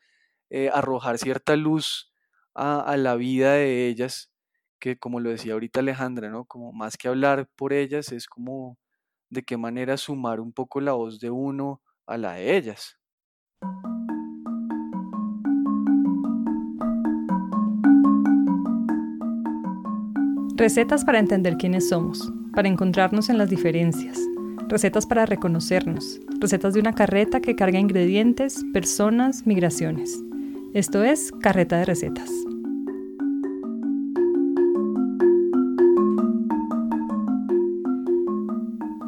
eh, 0.49 0.71
arrojar 0.73 1.19
cierta 1.19 1.56
luz 1.56 2.12
a, 2.56 2.97
la 2.97 3.15
vida 3.15 3.53
de 3.53 3.88
ellas, 3.88 4.32
que 4.79 4.97
como 4.97 5.19
lo 5.19 5.29
decía 5.29 5.53
ahorita 5.53 5.82
Alejandra, 5.82 6.29
¿no? 6.29 6.45
Como 6.45 6.73
más 6.73 6.97
que 6.97 7.10
hablar 7.10 7.47
por 7.56 7.73
ellas, 7.73 8.12
es 8.12 8.27
como 8.27 8.79
de 9.29 9.43
qué 9.43 9.58
manera 9.58 9.95
sumar 9.97 10.39
un 10.39 10.51
poco 10.51 10.82
la 10.82 10.93
voz 10.93 11.19
de 11.19 11.29
uno 11.29 11.84
a 12.08 12.17
la 12.17 12.34
de 12.34 12.58
ellas. 12.58 12.97
Recetas 20.55 21.03
para 21.03 21.17
entender 21.17 21.57
quiénes 21.57 21.89
somos, 21.89 22.31
para 22.53 22.67
encontrarnos 22.67 23.29
en 23.29 23.39
las 23.39 23.49
diferencias. 23.49 24.19
Recetas 24.69 25.07
para 25.07 25.25
reconocernos. 25.25 26.19
Recetas 26.39 26.75
de 26.75 26.79
una 26.79 26.93
carreta 26.93 27.39
que 27.39 27.55
carga 27.55 27.79
ingredientes, 27.79 28.63
personas, 28.71 29.47
migraciones. 29.47 30.23
Esto 30.75 31.03
es 31.03 31.31
Carreta 31.41 31.77
de 31.77 31.85
Recetas. 31.85 32.29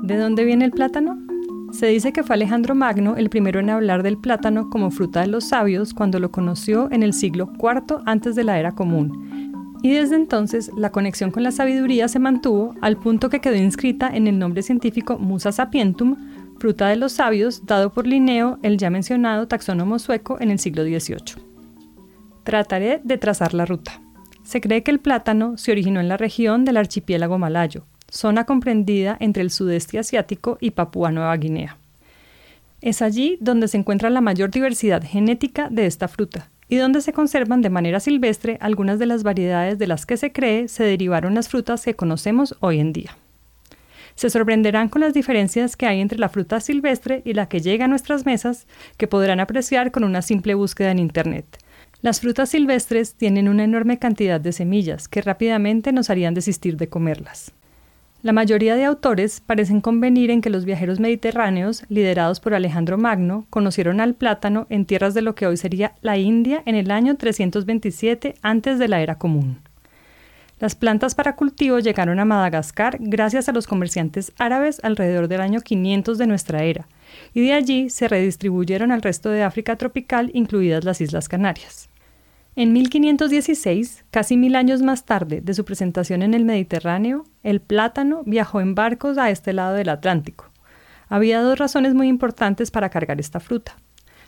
¿De 0.01 0.17
dónde 0.17 0.45
viene 0.45 0.65
el 0.65 0.71
plátano? 0.71 1.19
Se 1.71 1.87
dice 1.87 2.11
que 2.11 2.23
fue 2.23 2.35
Alejandro 2.35 2.73
Magno 2.73 3.17
el 3.17 3.29
primero 3.29 3.59
en 3.59 3.69
hablar 3.69 4.01
del 4.01 4.17
plátano 4.17 4.69
como 4.71 4.89
fruta 4.89 5.21
de 5.21 5.27
los 5.27 5.43
sabios 5.43 5.93
cuando 5.93 6.19
lo 6.19 6.31
conoció 6.31 6.89
en 6.91 7.03
el 7.03 7.13
siglo 7.13 7.51
IV 7.59 8.01
antes 8.05 8.33
de 8.35 8.45
la 8.45 8.57
era 8.57 8.71
común, 8.71 9.24
y 9.85 9.91
desde 9.91 10.15
entonces 10.15 10.71
la 10.75 10.91
conexión 10.91 11.29
con 11.29 11.43
la 11.43 11.51
sabiduría 11.51 12.07
se 12.07 12.17
mantuvo 12.17 12.73
al 12.81 12.97
punto 12.97 13.29
que 13.29 13.39
quedó 13.39 13.53
inscrita 13.53 14.09
en 14.11 14.25
el 14.25 14.39
nombre 14.39 14.63
científico 14.63 15.19
Musa 15.19 15.51
sapientum, 15.51 16.15
fruta 16.57 16.87
de 16.87 16.95
los 16.95 17.11
sabios, 17.11 17.67
dado 17.67 17.93
por 17.93 18.07
Linneo, 18.07 18.57
el 18.63 18.79
ya 18.79 18.89
mencionado 18.89 19.47
taxónomo 19.47 19.99
sueco 19.99 20.41
en 20.41 20.49
el 20.49 20.57
siglo 20.57 20.81
XVIII. 20.81 21.39
Trataré 22.43 22.99
de 23.03 23.19
trazar 23.19 23.53
la 23.53 23.67
ruta. 23.67 24.01
Se 24.41 24.59
cree 24.59 24.81
que 24.81 24.89
el 24.89 24.97
plátano 24.97 25.55
se 25.55 25.71
originó 25.71 25.99
en 25.99 26.09
la 26.09 26.17
región 26.17 26.65
del 26.65 26.77
archipiélago 26.77 27.37
malayo, 27.37 27.83
zona 28.09 28.45
comprendida 28.45 29.15
entre 29.19 29.43
el 29.43 29.51
sudeste 29.51 29.99
asiático 29.99 30.57
y 30.59 30.71
Papúa 30.71 31.11
Nueva 31.11 31.37
Guinea. 31.37 31.77
Es 32.81 33.03
allí 33.03 33.37
donde 33.39 33.67
se 33.67 33.77
encuentra 33.77 34.09
la 34.09 34.21
mayor 34.21 34.49
diversidad 34.49 35.03
genética 35.03 35.69
de 35.69 35.85
esta 35.85 36.07
fruta, 36.07 36.49
y 36.67 36.77
donde 36.77 37.01
se 37.01 37.13
conservan 37.13 37.61
de 37.61 37.69
manera 37.69 37.99
silvestre 37.99 38.57
algunas 38.61 38.99
de 38.99 39.05
las 39.05 39.23
variedades 39.23 39.77
de 39.77 39.87
las 39.87 40.05
que 40.05 40.17
se 40.17 40.31
cree 40.31 40.67
se 40.67 40.83
derivaron 40.83 41.35
las 41.35 41.49
frutas 41.49 41.83
que 41.83 41.95
conocemos 41.95 42.55
hoy 42.59 42.79
en 42.79 42.93
día. 42.93 43.17
Se 44.15 44.29
sorprenderán 44.29 44.87
con 44.87 45.01
las 45.01 45.13
diferencias 45.13 45.75
que 45.75 45.85
hay 45.85 45.99
entre 45.99 46.19
la 46.19 46.29
fruta 46.29 46.61
silvestre 46.61 47.21
y 47.25 47.33
la 47.33 47.47
que 47.49 47.59
llega 47.59 47.85
a 47.85 47.89
nuestras 47.89 48.25
mesas, 48.25 48.65
que 48.97 49.07
podrán 49.07 49.41
apreciar 49.41 49.91
con 49.91 50.05
una 50.05 50.21
simple 50.21 50.53
búsqueda 50.53 50.91
en 50.91 50.99
Internet. 50.99 51.45
Las 52.01 52.21
frutas 52.21 52.49
silvestres 52.49 53.15
tienen 53.15 53.49
una 53.49 53.65
enorme 53.65 53.99
cantidad 53.99 54.39
de 54.39 54.53
semillas 54.53 55.07
que 55.07 55.21
rápidamente 55.21 55.91
nos 55.91 56.09
harían 56.09 56.33
desistir 56.33 56.77
de 56.77 56.87
comerlas. 56.87 57.51
La 58.25 58.33
mayoría 58.33 58.75
de 58.75 58.85
autores 58.85 59.39
parecen 59.39 59.81
convenir 59.81 60.31
en 60.31 60.41
que 60.41 60.49
los 60.49 60.65
viajeros 60.65 60.99
mediterráneos, 60.99 61.83
liderados 61.89 62.39
por 62.39 62.55
Alejandro 62.55 62.97
Magno, 62.97 63.45
conocieron 63.51 64.01
al 64.01 64.15
plátano 64.15 64.65
en 64.71 64.87
tierras 64.87 65.13
de 65.13 65.21
lo 65.21 65.35
que 65.35 65.45
hoy 65.45 65.57
sería 65.57 65.93
la 66.01 66.17
India 66.17 66.63
en 66.65 66.73
el 66.73 66.89
año 66.89 67.17
327 67.17 68.33
antes 68.41 68.79
de 68.79 68.87
la 68.87 68.99
era 68.99 69.19
común. 69.19 69.59
Las 70.59 70.73
plantas 70.73 71.13
para 71.13 71.35
cultivo 71.35 71.77
llegaron 71.77 72.19
a 72.19 72.25
Madagascar 72.25 72.97
gracias 72.99 73.47
a 73.47 73.51
los 73.51 73.67
comerciantes 73.67 74.33
árabes 74.39 74.83
alrededor 74.83 75.27
del 75.27 75.41
año 75.41 75.61
500 75.61 76.17
de 76.17 76.25
nuestra 76.25 76.63
era, 76.63 76.87
y 77.35 77.41
de 77.41 77.53
allí 77.53 77.91
se 77.91 78.07
redistribuyeron 78.07 78.91
al 78.91 79.03
resto 79.03 79.29
de 79.29 79.43
África 79.43 79.75
tropical, 79.75 80.31
incluidas 80.33 80.83
las 80.83 80.99
Islas 80.99 81.29
Canarias. 81.29 81.89
En 82.57 82.71
1516, 82.71 84.05
casi 84.11 84.37
mil 84.37 84.55
años 84.55 84.81
más 84.81 85.03
tarde 85.03 85.41
de 85.41 85.53
su 85.53 85.65
presentación 85.65 86.21
en 86.21 86.33
el 86.33 86.45
Mediterráneo, 86.45 87.25
el 87.43 87.59
plátano 87.59 88.23
viajó 88.25 88.61
en 88.61 88.75
barcos 88.75 89.17
a 89.17 89.29
este 89.29 89.51
lado 89.51 89.75
del 89.75 89.89
Atlántico. 89.89 90.45
Había 91.09 91.41
dos 91.41 91.59
razones 91.59 91.93
muy 91.93 92.07
importantes 92.07 92.71
para 92.71 92.89
cargar 92.89 93.19
esta 93.19 93.41
fruta. 93.41 93.75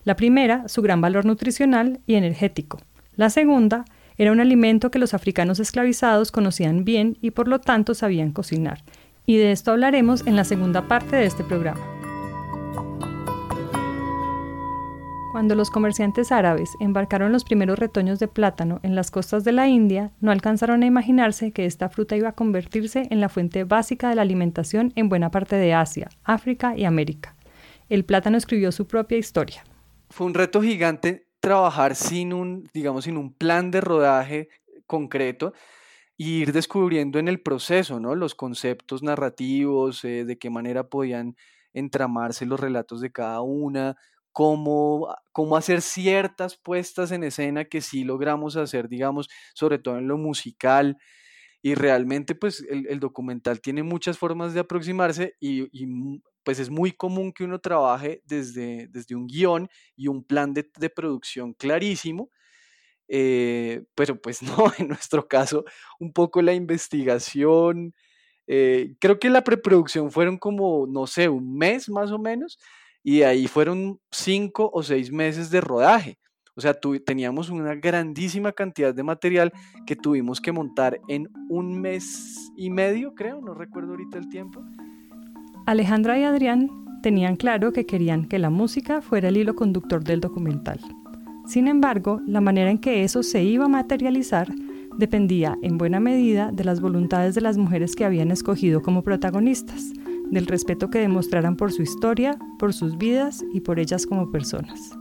La 0.04 0.18
primera, 0.18 0.68
su 0.68 0.82
gran 0.82 1.00
valor 1.00 1.26
nutricional 1.26 2.02
y 2.06 2.16
energético. 2.16 2.82
La 3.16 3.30
segunda, 3.30 3.86
era 4.18 4.34
un 4.34 4.42
alimento 4.42 4.92
que 4.92 5.00
los 5.00 5.14
africanos 5.14 5.62
esclavizados 5.62 6.32
conocían 6.32 6.84
bien 6.84 7.18
y 7.22 7.32
por 7.32 7.48
lo 7.48 7.60
tanto 7.60 7.94
sabían 7.94 8.34
cocinar. 8.34 8.84
Y 9.26 9.38
de 9.38 9.54
esto 9.54 9.72
hablaremos 9.72 10.28
en 10.28 10.36
la 10.36 10.44
segunda 10.44 10.88
parte 10.90 11.16
de 11.16 11.26
este 11.26 11.46
programa. 11.46 11.80
Cuando 15.38 15.54
los 15.54 15.70
comerciantes 15.70 16.32
árabes 16.32 16.72
embarcaron 16.80 17.32
los 17.32 17.44
primeros 17.44 17.78
retoños 17.78 18.18
de 18.18 18.28
plátano 18.28 18.80
en 18.82 18.96
las 18.96 19.12
costas 19.12 19.44
de 19.44 19.52
la 19.52 19.68
India, 19.68 20.12
no 20.20 20.32
alcanzaron 20.32 20.82
a 20.82 20.88
imaginarse 20.88 21.52
que 21.52 21.68
esta 21.68 21.90
fruta 21.90 22.18
iba 22.18 22.30
a 22.30 22.32
convertirse 22.32 23.06
en 23.12 23.22
la 23.22 23.30
fuente 23.30 23.64
básica 23.64 24.10
de 24.10 24.16
la 24.16 24.24
alimentación 24.24 24.94
en 24.96 25.10
buena 25.10 25.30
parte 25.30 25.56
de 25.56 25.76
Asia, 25.76 26.10
África 26.24 26.76
y 26.76 26.86
América. 26.86 27.36
El 27.88 28.04
plátano 28.04 28.36
escribió 28.36 28.72
su 28.72 28.88
propia 28.88 29.20
historia. 29.20 29.64
Fue 30.10 30.26
un 30.26 30.34
reto 30.34 30.60
gigante 30.60 31.28
trabajar 31.40 31.94
sin 31.94 32.34
un, 32.34 32.68
digamos, 32.74 33.04
sin 33.04 33.16
un 33.16 33.32
plan 33.32 33.70
de 33.70 33.82
rodaje 33.82 34.50
concreto 34.88 35.54
y 36.18 36.40
ir 36.40 36.52
descubriendo 36.52 37.20
en 37.20 37.28
el 37.28 37.42
proceso, 37.42 38.00
¿no? 38.00 38.16
Los 38.16 38.34
conceptos 38.34 39.04
narrativos, 39.04 40.04
eh, 40.04 40.26
de 40.26 40.40
qué 40.40 40.50
manera 40.50 40.90
podían 40.90 41.36
entramarse 41.74 42.48
los 42.48 42.60
relatos 42.60 43.02
de 43.02 43.12
cada 43.12 43.42
una, 43.42 43.98
cómo, 44.38 45.16
cómo 45.32 45.58
hacer 45.58 45.82
ciertas 45.82 46.58
puestas 46.58 47.12
en 47.12 47.24
escena 47.24 47.66
que 47.66 47.82
sí 47.82 48.04
logramos 48.04 48.56
hacer, 48.56 48.88
digamos, 48.88 49.30
sobre 49.56 49.80
todo 49.80 49.98
en 49.98 50.08
lo 50.08 50.16
musical. 50.20 50.96
Y 51.64 51.74
realmente, 51.74 52.36
pues, 52.36 52.64
el, 52.70 53.00
documental 53.00 53.62
tiene 53.62 53.82
muchas 53.82 54.20
formas 54.20 54.54
de 54.54 54.60
aproximarse 54.60 55.34
y, 55.40 55.68
pues 56.44 56.60
es 56.60 56.70
muy 56.70 56.92
común 56.92 57.34
que 57.34 57.46
uno 57.46 57.58
trabaje 57.58 58.22
desde, 58.26 58.88
desde 58.90 59.16
un 59.16 59.26
guion 59.26 59.70
y 59.96 60.08
un 60.08 60.24
plan 60.24 60.54
de, 60.54 60.64
producción 60.96 61.54
clarísimo, 61.56 62.30
eh, 63.08 63.86
pero 63.96 64.22
pues 64.22 64.42
no, 64.44 64.72
en 64.78 64.90
nuestro 64.90 65.28
caso, 65.28 65.66
un 66.00 66.14
poco 66.14 66.44
la 66.44 66.54
investigación, 66.54 67.96
eh, 68.46 68.94
creo 69.00 69.18
que 69.18 69.32
la 69.32 69.44
preproducción 69.44 70.12
fueron 70.12 70.38
como, 70.38 70.86
no 70.86 71.08
sé, 71.08 71.28
un 71.28 71.58
mes 71.58 71.90
más 71.90 72.12
o 72.12 72.20
menos, 72.20 72.60
y 73.08 73.24
ahí 73.24 73.48
fueron 73.48 74.02
cinco 74.12 74.70
o 74.74 74.84
seis 74.84 75.14
meses 75.14 75.50
de 75.50 75.62
rodaje. 75.62 76.20
O 76.58 76.60
sea, 76.60 76.78
teníamos 77.06 77.50
una 77.50 77.74
grandísima 77.74 78.52
cantidad 78.52 78.94
de 78.94 79.02
material 79.02 79.54
que 79.86 79.96
tuvimos 79.96 80.42
que 80.42 80.52
montar 80.52 81.00
en 81.08 81.30
un 81.48 81.80
mes 81.80 82.52
y 82.58 82.70
medio, 82.70 83.16
creo, 83.16 83.40
no 83.40 83.54
recuerdo 83.54 83.92
ahorita 83.92 84.18
el 84.18 84.28
tiempo. 84.28 84.62
Alejandra 85.66 86.20
y 86.20 86.24
Adrián 86.24 86.70
tenían 87.02 87.38
claro 87.38 87.72
que 87.72 87.86
querían 87.86 88.26
que 88.26 88.40
la 88.40 88.50
música 88.50 89.02
fuera 89.02 89.30
el 89.30 89.38
hilo 89.38 89.56
conductor 89.56 90.04
del 90.04 90.20
documental. 90.20 90.82
Sin 91.46 91.70
embargo, 91.70 92.20
la 92.28 92.42
manera 92.42 92.72
en 92.72 92.78
que 92.78 93.06
eso 93.06 93.24
se 93.24 93.42
iba 93.42 93.64
a 93.64 93.70
materializar 93.70 94.54
dependía 94.98 95.58
en 95.62 95.78
buena 95.78 96.02
medida 96.02 96.52
de 96.52 96.66
las 96.66 96.82
voluntades 96.82 97.36
de 97.36 97.42
las 97.42 97.58
mujeres 97.58 97.96
que 97.96 98.04
habían 98.04 98.32
escogido 98.32 98.82
como 98.82 99.02
protagonistas, 99.02 99.94
del 100.32 100.48
respeto 100.48 100.90
que 100.90 101.00
demostraran 101.00 101.56
por 101.56 101.72
su 101.72 101.82
historia, 101.82 102.38
por 102.60 102.74
sus 102.74 102.98
vidas 102.98 103.46
y 103.54 103.62
por 103.62 103.80
ellas 103.80 104.06
como 104.06 104.32
personas. 104.32 104.98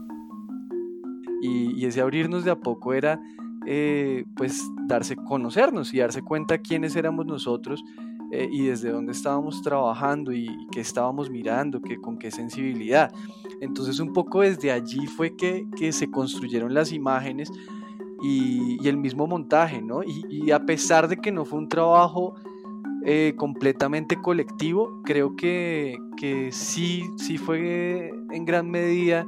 Y, 1.41 1.85
ese 1.85 2.01
abrirnos 2.01 2.43
de 2.43 2.51
a 2.51 2.59
poco 2.59 2.93
era 2.93 3.21
eh, 3.65 4.25
pues 4.35 4.69
darse 4.87 5.15
conocernos 5.15 5.93
y 5.93 5.99
darse 5.99 6.21
cuenta 6.21 6.57
quiénes 6.57 6.95
éramos 6.95 7.25
nosotros 7.25 7.83
eh, 8.31 8.49
y 8.51 8.63
desde 8.63 8.91
dónde 8.91 9.13
estábamos 9.13 9.61
trabajando 9.61 10.33
y, 10.33 10.49
qué 10.71 10.81
estábamos 10.81 11.29
mirando, 11.29 11.81
que, 11.81 11.97
con 11.97 12.17
qué 12.17 12.31
sensibilidad. 12.31 13.11
Entonces 13.61 13.99
un 13.99 14.13
poco 14.13 14.41
desde 14.41 14.71
allí 14.71 15.07
fue 15.07 15.35
que, 15.35 15.67
que 15.77 15.91
se 15.91 16.09
construyeron 16.09 16.73
las 16.73 16.91
imágenes 16.91 17.51
y, 18.21 18.83
y, 18.83 18.87
el 18.87 18.97
mismo 18.97 19.27
montaje, 19.27 19.81
¿no? 19.81 20.03
Y, 20.03 20.25
y, 20.29 20.51
a 20.51 20.65
pesar 20.65 21.07
de 21.07 21.17
que 21.17 21.31
no 21.31 21.45
fue 21.45 21.59
un 21.59 21.69
trabajo 21.69 22.35
eh, 23.05 23.33
completamente 23.37 24.21
colectivo, 24.21 25.01
creo 25.03 25.35
que, 25.35 25.97
que 26.17 26.51
sí, 26.51 27.03
sí 27.17 27.37
fue 27.37 28.11
en 28.31 28.45
gran 28.45 28.69
medida 28.69 29.25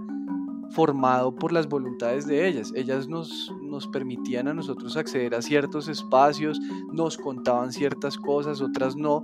formado 0.72 1.34
por 1.34 1.52
las 1.52 1.68
voluntades 1.68 2.28
de 2.28 2.48
ellas. 2.48 2.72
Ellas 2.76 3.08
nos, 3.08 3.54
nos 3.62 3.88
permitían 3.88 4.48
a 4.48 4.54
nosotros 4.54 4.98
acceder 4.98 5.36
a 5.36 5.42
ciertos 5.42 5.88
espacios, 5.88 6.60
nos 6.92 7.18
contaban 7.18 7.72
ciertas 7.72 8.18
cosas, 8.18 8.62
otras 8.62 8.96
no. 8.96 9.24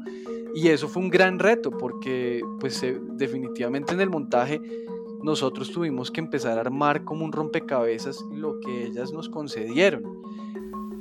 Y 0.53 0.69
eso 0.69 0.87
fue 0.87 1.03
un 1.03 1.09
gran 1.09 1.39
reto 1.39 1.71
porque 1.71 2.41
pues 2.59 2.81
eh, 2.83 2.99
definitivamente 3.17 3.93
en 3.93 4.01
el 4.01 4.09
montaje 4.09 4.61
nosotros 5.21 5.71
tuvimos 5.71 6.11
que 6.11 6.21
empezar 6.21 6.57
a 6.57 6.61
armar 6.61 7.03
como 7.03 7.25
un 7.25 7.31
rompecabezas 7.31 8.23
lo 8.31 8.59
que 8.59 8.85
ellas 8.85 9.11
nos 9.11 9.29
concedieron. 9.29 10.03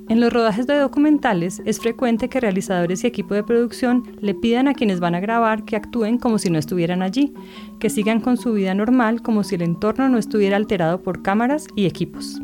En 0.06 0.20
los 0.20 0.30
rodajes 0.30 0.66
de 0.66 0.76
documentales 0.76 1.62
es 1.64 1.80
frecuente 1.80 2.28
que 2.28 2.38
realizadores 2.38 3.02
y 3.02 3.06
equipo 3.06 3.34
de 3.34 3.42
producción 3.42 4.02
le 4.20 4.34
pidan 4.34 4.68
a 4.68 4.74
quienes 4.74 5.00
van 5.00 5.14
a 5.14 5.20
grabar 5.20 5.64
que 5.64 5.76
actúen 5.76 6.18
como 6.18 6.38
si 6.38 6.50
no 6.50 6.58
estuvieran 6.58 7.00
allí, 7.00 7.32
que 7.78 7.88
sigan 7.88 8.20
con 8.20 8.36
su 8.36 8.52
vida 8.52 8.74
normal 8.74 9.22
como 9.22 9.44
si 9.44 9.54
el 9.54 9.62
entorno 9.62 10.10
no 10.10 10.18
estuviera 10.18 10.56
alterado 10.56 11.02
por 11.02 11.22
cámaras 11.22 11.68
y 11.74 11.86
equipos. 11.86 12.38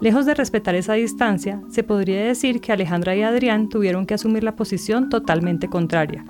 Lejos 0.00 0.26
de 0.26 0.34
respetar 0.34 0.74
esa 0.74 0.94
distancia, 0.94 1.62
se 1.68 1.84
podría 1.84 2.24
decir 2.24 2.60
que 2.60 2.72
Alejandra 2.72 3.14
y 3.14 3.22
Adrián 3.22 3.68
tuvieron 3.68 4.04
que 4.04 4.14
asumir 4.14 4.42
la 4.42 4.56
posición 4.56 5.08
totalmente 5.08 5.68
contraria. 5.68 6.24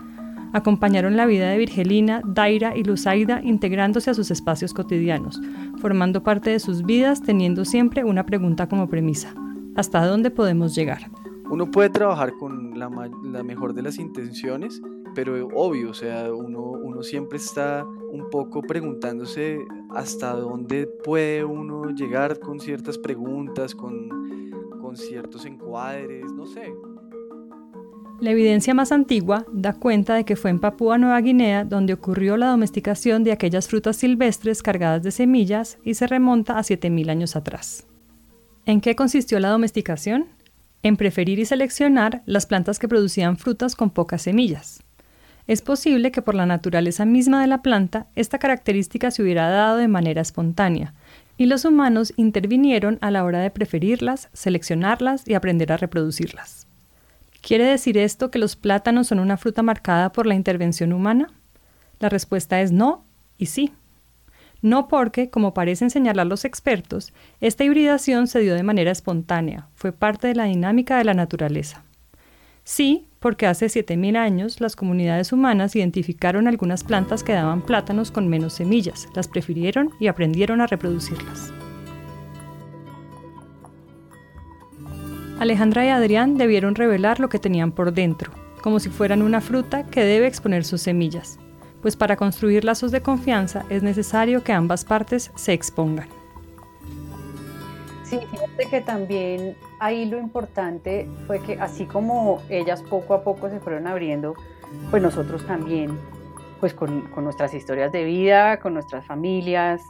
Acompañaron 0.53 1.17
la 1.17 1.25
vida 1.25 1.49
de 1.49 1.57
Virgelina, 1.57 2.21
Daira 2.27 2.77
y 2.77 2.85
Luzaida 2.85 3.41
integrándose 3.43 4.11
a 4.11 4.15
sus 4.15 4.31
espacios 4.31 4.75
cotidianos, 4.75 5.41
formando 5.79 6.23
parte 6.23 6.51
de 6.51 6.61
sus 6.61 6.83
vidas 6.83 7.23
teniendo 7.23 7.65
siempre 7.65 8.05
una 8.05 8.27
pregunta 8.27 8.69
como 8.69 8.87
premisa. 8.87 9.35
¿Hasta 9.75 10.07
dónde 10.07 10.31
podemos 10.31 10.75
llegar? 10.75 11.11
Uno 11.51 11.71
puede 11.71 11.91
trabajar 11.91 12.35
con 12.39 12.79
la, 12.79 12.91
mejor 13.43 13.75
de 13.75 13.83
las 13.83 13.99
intenciones, 13.99 14.81
pero 15.15 15.49
obvio, 15.55 15.91
o 15.91 15.95
sea, 15.95 16.33
uno, 16.33 16.61
uno 16.61 17.03
siempre 17.03 17.39
está 17.39 17.85
un 18.11 18.29
poco 18.31 18.63
preguntándose 18.63 19.59
hasta 19.91 20.35
dónde 20.35 20.87
puede 21.05 21.45
uno 21.45 21.91
llegar 21.91 22.39
con 22.39 22.61
ciertas 22.61 22.99
preguntas, 22.99 23.75
con, 23.75 24.09
con 24.81 24.97
ciertos 24.97 25.47
encuadres, 25.47 26.33
no 26.33 26.47
sé. 26.47 26.75
La 28.21 28.31
evidencia 28.31 28.73
más 28.73 28.93
antigua 28.93 29.47
da 29.53 29.73
cuenta 29.73 30.15
de 30.15 30.25
que 30.25 30.37
fue 30.37 30.51
en 30.51 30.61
Papúa 30.61 30.97
Nueva 30.97 31.21
Guinea 31.21 31.65
donde 31.65 31.93
ocurrió 31.93 32.37
la 32.37 32.51
domesticación 32.51 33.25
de 33.25 33.33
aquellas 33.33 33.69
frutas 33.69 33.97
silvestres 33.97 34.63
cargadas 34.63 35.03
de 35.03 35.11
semillas 35.11 35.79
y 35.83 35.95
se 35.95 36.07
remonta 36.07 36.57
a 36.57 36.63
7.000 36.63 37.11
años 37.11 37.37
atrás. 37.37 37.89
¿En 38.65 38.81
qué 38.81 38.95
consistió 38.95 39.41
la 39.41 39.49
domesticación? 39.49 40.27
En 40.85 40.97
preferir 40.97 41.41
y 41.41 41.45
seleccionar 41.45 42.23
las 42.27 42.47
plantas 42.47 42.79
que 42.79 42.87
producían 42.87 43.37
frutas 43.37 43.75
con 43.75 43.91
pocas 43.91 44.23
semillas. 44.23 44.83
Es 45.49 45.63
posible 45.63 46.13
que 46.13 46.23
por 46.23 46.37
la 46.37 46.47
naturaleza 46.47 47.05
misma 47.05 47.41
de 47.41 47.49
la 47.49 47.63
planta 47.63 48.07
esta 48.15 48.39
característica 48.39 49.11
se 49.11 49.23
hubiera 49.23 49.49
dado 49.49 49.79
de 49.79 49.89
manera 49.89 50.23
espontánea, 50.23 50.95
y 51.37 51.47
los 51.47 51.65
humanos 51.65 52.13
intervinieron 52.17 52.99
a 53.01 53.11
la 53.11 53.25
hora 53.25 53.41
de 53.41 53.51
preferirlas, 53.51 54.29
seleccionarlas 54.33 55.27
y 55.27 55.35
aprender 55.35 55.73
a 55.73 55.77
reproducirlas. 55.77 56.69
¿Quiere 57.41 57.65
decir 57.65 57.99
esto 57.99 58.31
que 58.31 58.39
los 58.39 58.55
plátanos 58.55 59.09
son 59.09 59.19
una 59.19 59.37
fruta 59.37 59.65
marcada 59.65 60.13
por 60.13 60.27
la 60.27 60.37
intervención 60.37 60.93
humana? 60.93 61.33
La 61.99 62.09
respuesta 62.09 62.61
es 62.61 62.71
no 62.71 63.05
y 63.37 63.47
sí 63.47 63.73
no 64.63 64.87
porque, 64.87 65.29
como 65.29 65.55
parecen 65.55 65.91
señalar 65.91 66.27
los 66.27 66.45
expertos, 66.45 67.13
esta 67.41 67.65
hibridación 67.65 68.29
se 68.29 68.39
dio 68.39 68.55
de 68.55 68.63
manera 68.63 68.93
espontánea, 68.93 69.67
fue 69.75 69.93
parte 69.93 70.29
de 70.29 70.37
la 70.37 70.45
dinámica 70.45 70.97
de 70.97 71.05
la 71.05 71.15
naturaleza. 71.15 71.83
Sí, 72.63 73.09
porque 73.19 73.49
hace 73.49 73.67
7.000 73.67 74.17
años 74.17 74.61
las 74.61 74.77
comunidades 74.77 75.33
humanas 75.33 75.75
identificaron 75.75 76.47
algunas 76.47 76.85
plantas 76.85 77.25
que 77.25 77.33
daban 77.33 77.63
plátanos 77.63 78.13
con 78.13 78.29
menos 78.29 78.55
semillas, 78.55 79.09
las 79.15 79.27
prefirieron 79.27 79.91
y 79.99 80.07
aprendieron 80.07 80.61
a 80.61 80.69
reproducirlas. 80.69 81.53
Alejandra 85.41 85.85
y 85.85 85.89
Adrián 85.89 86.37
debieron 86.37 86.77
revelar 86.77 87.19
lo 87.19 87.29
que 87.29 87.41
tenían 87.41 87.73
por 87.73 87.93
dentro, 87.93 88.31
como 88.63 88.79
si 88.79 88.91
fueran 88.91 89.23
una 89.23 89.41
fruta 89.41 89.87
que 89.87 90.05
debe 90.05 90.29
exponer 90.29 90.65
sus 90.65 90.83
semillas 90.83 91.41
pues 91.83 91.97
para 91.97 92.17
construir 92.17 92.65
lazos 92.65 92.93
de 92.93 93.03
confianza 93.03 93.65
es 93.69 93.83
necesario 93.83 94.43
que 94.43 94.53
ambas 94.53 94.85
partes 94.85 95.33
se 95.35 95.53
expongan. 95.53 96.09
Sí, 98.05 98.21
fíjate 98.31 98.67
que 98.71 98.81
también 98.81 99.57
ahí 99.81 100.05
lo 100.05 100.19
importante 100.19 101.09
fue 101.27 101.43
que 101.43 101.55
así 101.61 101.87
como 101.87 102.43
ellas 102.49 102.83
poco 102.83 103.15
a 103.15 103.25
poco 103.25 103.49
se 103.49 103.59
fueron 103.59 103.87
abriendo, 103.87 104.35
pues 104.91 105.03
nosotros 105.03 105.47
también, 105.47 105.99
pues 106.61 106.75
con, 106.75 107.11
nuestras 107.17 107.55
historias 107.55 107.91
de 107.91 108.05
vida, 108.05 108.61
con 108.61 108.75
nuestras 108.75 109.07
familias, 109.07 109.81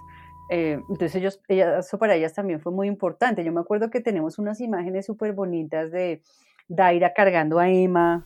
eh, 0.51 0.81
entonces 0.89 1.15
ellos, 1.17 1.41
eso 1.49 1.99
para 1.99 2.15
ellas 2.15 2.33
también 2.33 2.61
fue 2.61 2.73
muy 2.73 2.87
importante. 2.87 3.45
Yo 3.45 3.53
me 3.53 3.61
acuerdo 3.61 3.91
que 3.91 4.01
tenemos 4.01 4.39
unas 4.39 4.61
imágenes 4.61 5.07
súper 5.07 5.33
bonitas 5.33 5.91
de 5.91 6.23
Daira 6.69 7.15
cargando 7.15 7.59
a 7.59 7.69
Emma, 7.69 8.25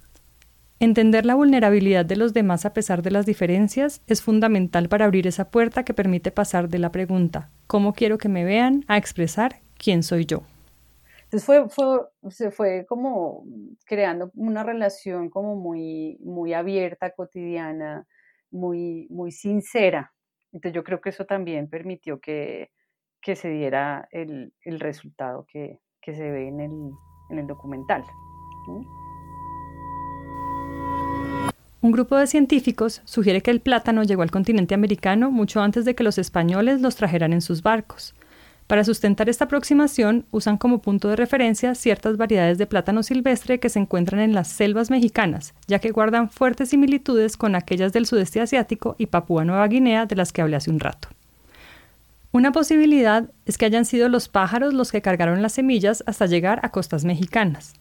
Entender 0.78 1.24
la 1.24 1.34
vulnerabilidad 1.34 2.04
de 2.04 2.16
los 2.16 2.34
demás 2.34 2.66
a 2.66 2.74
pesar 2.74 3.00
de 3.00 3.10
las 3.10 3.24
diferencias 3.24 4.02
es 4.06 4.20
fundamental 4.20 4.90
para 4.90 5.06
abrir 5.06 5.26
esa 5.26 5.50
puerta 5.50 5.84
que 5.84 5.94
permite 5.94 6.30
pasar 6.30 6.68
de 6.68 6.78
la 6.78 6.92
pregunta 6.92 7.50
¿cómo 7.66 7.94
quiero 7.94 8.18
que 8.18 8.28
me 8.28 8.44
vean? 8.44 8.84
a 8.86 8.98
expresar 8.98 9.56
quién 9.78 10.02
soy 10.02 10.26
yo. 10.26 10.42
Entonces 11.24 11.44
fue, 11.44 11.68
fue, 11.70 12.00
se 12.30 12.50
fue 12.50 12.84
como 12.86 13.44
creando 13.86 14.30
una 14.34 14.62
relación 14.62 15.30
como 15.30 15.56
muy, 15.56 16.18
muy 16.20 16.52
abierta, 16.52 17.10
cotidiana, 17.10 18.06
muy, 18.50 19.08
muy 19.10 19.32
sincera. 19.32 20.12
Entonces 20.52 20.74
yo 20.74 20.84
creo 20.84 21.00
que 21.00 21.08
eso 21.08 21.24
también 21.24 21.68
permitió 21.68 22.20
que, 22.20 22.70
que 23.20 23.34
se 23.34 23.48
diera 23.48 24.06
el, 24.12 24.52
el 24.62 24.78
resultado 24.78 25.46
que, 25.50 25.80
que, 26.00 26.14
se 26.14 26.30
ve 26.30 26.48
en 26.48 26.60
el, 26.60 26.90
en 27.30 27.38
el 27.38 27.46
documental. 27.46 28.04
Un 31.82 31.92
grupo 31.92 32.16
de 32.16 32.26
científicos 32.26 33.02
sugiere 33.04 33.42
que 33.42 33.50
el 33.50 33.60
plátano 33.60 34.02
llegó 34.02 34.22
al 34.22 34.30
continente 34.30 34.74
americano 34.74 35.30
mucho 35.30 35.60
antes 35.60 35.84
de 35.84 35.94
que 35.94 36.04
los 36.04 36.18
españoles 36.18 36.80
los 36.80 36.96
trajeran 36.96 37.32
en 37.32 37.42
sus 37.42 37.62
barcos. 37.62 38.14
Para 38.66 38.82
sustentar 38.82 39.28
esta 39.28 39.44
aproximación, 39.44 40.24
usan 40.32 40.56
como 40.56 40.80
punto 40.80 41.08
de 41.08 41.14
referencia 41.14 41.76
ciertas 41.76 42.16
variedades 42.16 42.58
de 42.58 42.66
plátano 42.66 43.04
silvestre 43.04 43.60
que 43.60 43.68
se 43.68 43.78
encuentran 43.78 44.20
en 44.20 44.34
las 44.34 44.48
selvas 44.48 44.90
mexicanas, 44.90 45.54
ya 45.68 45.78
que 45.78 45.92
guardan 45.92 46.30
fuertes 46.30 46.70
similitudes 46.70 47.36
con 47.36 47.54
aquellas 47.54 47.92
del 47.92 48.06
sudeste 48.06 48.40
asiático 48.40 48.96
y 48.98 49.06
Papúa 49.06 49.44
Nueva 49.44 49.68
Guinea 49.68 50.06
de 50.06 50.16
las 50.16 50.32
que 50.32 50.42
hablé 50.42 50.56
hace 50.56 50.70
un 50.70 50.80
rato. 50.80 51.08
Una 52.32 52.50
posibilidad 52.50 53.30
es 53.44 53.56
que 53.56 53.66
hayan 53.66 53.84
sido 53.84 54.08
los 54.08 54.28
pájaros 54.28 54.74
los 54.74 54.90
que 54.90 55.00
cargaron 55.00 55.42
las 55.42 55.52
semillas 55.52 56.02
hasta 56.06 56.26
llegar 56.26 56.58
a 56.64 56.70
costas 56.70 57.04
mexicanas. 57.04 57.74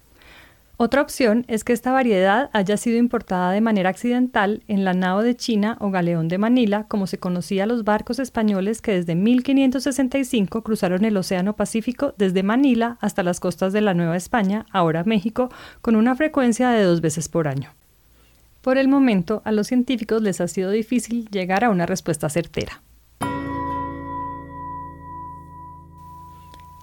Otra 0.78 1.02
opción 1.02 1.46
es 1.48 1.64
que 1.64 1.72
esta 1.72 1.94
variedad 1.94 2.50
haya 2.52 2.76
sido 2.76 2.98
importada 2.98 3.52
de 3.52 3.62
manera 3.62 3.90
accidental 3.90 4.62
en 4.68 4.84
la 4.84 4.94
nao 4.94 5.22
de 5.22 5.34
China 5.34 5.78
o 5.80 5.90
galeón 5.90 6.28
de 6.28 6.38
Manila, 6.38 6.86
como 6.90 7.08
se 7.08 7.18
conocía 7.18 7.64
a 7.64 7.66
los 7.66 7.86
barcos 7.86 8.20
españoles 8.20 8.82
que 8.82 8.92
desde 8.92 9.16
1565 9.16 10.64
cruzaron 10.64 11.06
el 11.06 11.16
Océano 11.16 11.56
Pacífico 11.56 12.14
desde 12.18 12.44
Manila 12.44 12.98
hasta 13.00 13.24
las 13.24 13.40
costas 13.40 13.72
de 13.72 13.80
la 13.80 13.94
Nueva 13.94 14.18
España, 14.18 14.66
ahora 14.70 15.06
México, 15.06 15.48
con 15.82 15.96
una 15.96 16.14
frecuencia 16.14 16.70
de 16.72 16.84
dos 16.84 17.00
veces 17.00 17.30
por 17.30 17.48
año. 17.48 17.74
Por 18.60 18.78
el 18.78 18.90
momento, 18.90 19.42
a 19.46 19.54
los 19.54 19.68
científicos 19.68 20.22
les 20.24 20.42
ha 20.42 20.50
sido 20.50 20.72
difícil 20.72 21.30
llegar 21.30 21.64
a 21.64 21.70
una 21.70 21.86
respuesta 21.86 22.28
certera. 22.28 22.82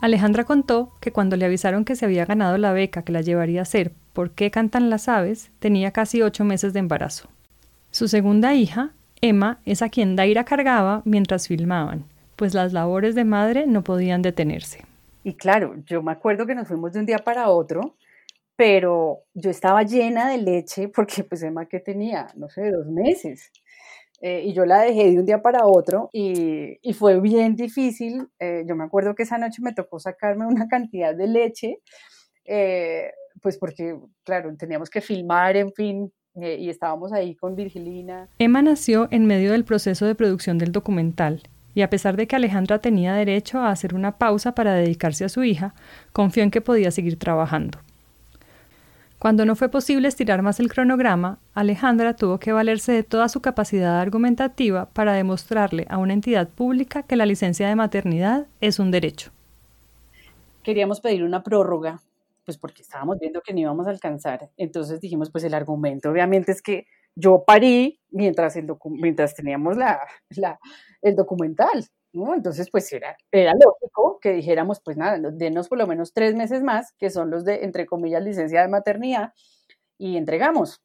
Alejandra 0.02 0.44
contó 0.44 0.92
que 1.00 1.12
cuando 1.12 1.36
le 1.36 1.46
avisaron 1.46 1.84
que 1.84 1.96
se 1.96 2.04
había 2.04 2.26
ganado 2.26 2.58
la 2.58 2.72
beca 2.72 3.02
que 3.02 3.12
la 3.12 3.22
llevaría 3.22 3.60
a 3.60 3.62
hacer 3.62 3.92
¿Por 4.12 4.32
qué 4.32 4.50
cantan 4.50 4.90
las 4.90 5.08
aves? 5.08 5.50
tenía 5.58 5.90
casi 5.92 6.20
ocho 6.20 6.44
meses 6.44 6.72
de 6.72 6.80
embarazo. 6.80 7.28
Su 7.90 8.08
segunda 8.08 8.54
hija, 8.54 8.90
Emma 9.20 9.60
es 9.64 9.80
a 9.80 9.88
quien 9.88 10.16
Daira 10.16 10.44
cargaba 10.44 11.02
mientras 11.04 11.48
filmaban, 11.48 12.04
pues 12.36 12.52
las 12.52 12.72
labores 12.72 13.14
de 13.14 13.24
madre 13.24 13.66
no 13.66 13.84
podían 13.84 14.20
detenerse. 14.20 14.84
Y 15.24 15.34
claro, 15.34 15.76
yo 15.86 16.02
me 16.02 16.12
acuerdo 16.12 16.46
que 16.46 16.54
nos 16.54 16.68
fuimos 16.68 16.92
de 16.92 17.00
un 17.00 17.06
día 17.06 17.18
para 17.18 17.48
otro, 17.48 17.94
pero 18.56 19.20
yo 19.34 19.50
estaba 19.50 19.82
llena 19.82 20.28
de 20.28 20.38
leche 20.38 20.88
porque 20.88 21.24
pues 21.24 21.42
Emma 21.42 21.66
que 21.66 21.80
tenía, 21.80 22.26
no 22.36 22.50
sé, 22.50 22.70
dos 22.70 22.86
meses. 22.88 23.50
Eh, 24.24 24.44
y 24.46 24.52
yo 24.52 24.64
la 24.64 24.82
dejé 24.82 25.10
de 25.10 25.18
un 25.18 25.26
día 25.26 25.42
para 25.42 25.66
otro 25.66 26.08
y, 26.12 26.78
y 26.80 26.92
fue 26.94 27.20
bien 27.20 27.56
difícil. 27.56 28.28
Eh, 28.38 28.62
yo 28.68 28.76
me 28.76 28.84
acuerdo 28.84 29.16
que 29.16 29.24
esa 29.24 29.36
noche 29.36 29.60
me 29.60 29.74
tocó 29.74 29.98
sacarme 29.98 30.46
una 30.46 30.68
cantidad 30.68 31.12
de 31.12 31.26
leche, 31.26 31.80
eh, 32.44 33.10
pues 33.42 33.58
porque, 33.58 33.98
claro, 34.24 34.54
teníamos 34.56 34.90
que 34.90 35.00
filmar, 35.00 35.56
en 35.56 35.72
fin, 35.72 36.12
y 36.36 36.70
estábamos 36.70 37.12
ahí 37.12 37.34
con 37.34 37.56
Virgilina. 37.56 38.28
Emma 38.38 38.62
nació 38.62 39.08
en 39.10 39.26
medio 39.26 39.52
del 39.52 39.64
proceso 39.64 40.06
de 40.06 40.14
producción 40.14 40.56
del 40.56 40.70
documental 40.70 41.42
y 41.74 41.82
a 41.82 41.90
pesar 41.90 42.16
de 42.16 42.26
que 42.26 42.36
Alejandra 42.36 42.78
tenía 42.78 43.14
derecho 43.14 43.58
a 43.58 43.70
hacer 43.70 43.94
una 43.94 44.18
pausa 44.18 44.54
para 44.54 44.74
dedicarse 44.74 45.24
a 45.24 45.28
su 45.28 45.42
hija, 45.42 45.74
confió 46.12 46.42
en 46.42 46.50
que 46.50 46.60
podía 46.60 46.90
seguir 46.90 47.18
trabajando. 47.18 47.80
Cuando 49.22 49.46
no 49.46 49.54
fue 49.54 49.68
posible 49.68 50.08
estirar 50.08 50.42
más 50.42 50.58
el 50.58 50.68
cronograma, 50.68 51.38
Alejandra 51.54 52.16
tuvo 52.16 52.40
que 52.40 52.50
valerse 52.50 52.90
de 52.90 53.04
toda 53.04 53.28
su 53.28 53.40
capacidad 53.40 54.00
argumentativa 54.00 54.86
para 54.86 55.12
demostrarle 55.12 55.86
a 55.88 55.98
una 55.98 56.12
entidad 56.12 56.48
pública 56.48 57.04
que 57.04 57.14
la 57.14 57.24
licencia 57.24 57.68
de 57.68 57.76
maternidad 57.76 58.48
es 58.60 58.80
un 58.80 58.90
derecho. 58.90 59.30
Queríamos 60.64 61.00
pedir 61.00 61.22
una 61.22 61.44
prórroga, 61.44 62.02
pues 62.44 62.58
porque 62.58 62.82
estábamos 62.82 63.20
viendo 63.20 63.42
que 63.42 63.54
no 63.54 63.60
íbamos 63.60 63.86
a 63.86 63.90
alcanzar. 63.90 64.50
Entonces 64.56 65.00
dijimos, 65.00 65.30
pues 65.30 65.44
el 65.44 65.54
argumento 65.54 66.10
obviamente 66.10 66.50
es 66.50 66.60
que 66.60 66.86
yo 67.14 67.44
parí 67.46 68.00
mientras, 68.10 68.56
el 68.56 68.66
mientras 68.86 69.36
teníamos 69.36 69.76
la, 69.76 70.00
el 71.00 71.14
documental. 71.14 71.86
Entonces, 72.14 72.70
pues 72.70 72.92
era, 72.92 73.16
era 73.30 73.52
lógico 73.54 74.18
que 74.20 74.32
dijéramos, 74.32 74.80
pues 74.80 74.96
nada, 74.96 75.18
denos 75.32 75.68
por 75.68 75.78
lo 75.78 75.86
menos 75.86 76.12
tres 76.12 76.34
meses 76.34 76.62
más, 76.62 76.92
que 76.92 77.10
son 77.10 77.30
los 77.30 77.44
de, 77.44 77.64
entre 77.64 77.86
comillas, 77.86 78.22
licencia 78.22 78.62
de 78.62 78.68
maternidad, 78.68 79.32
y 79.98 80.16
entregamos. 80.16 80.82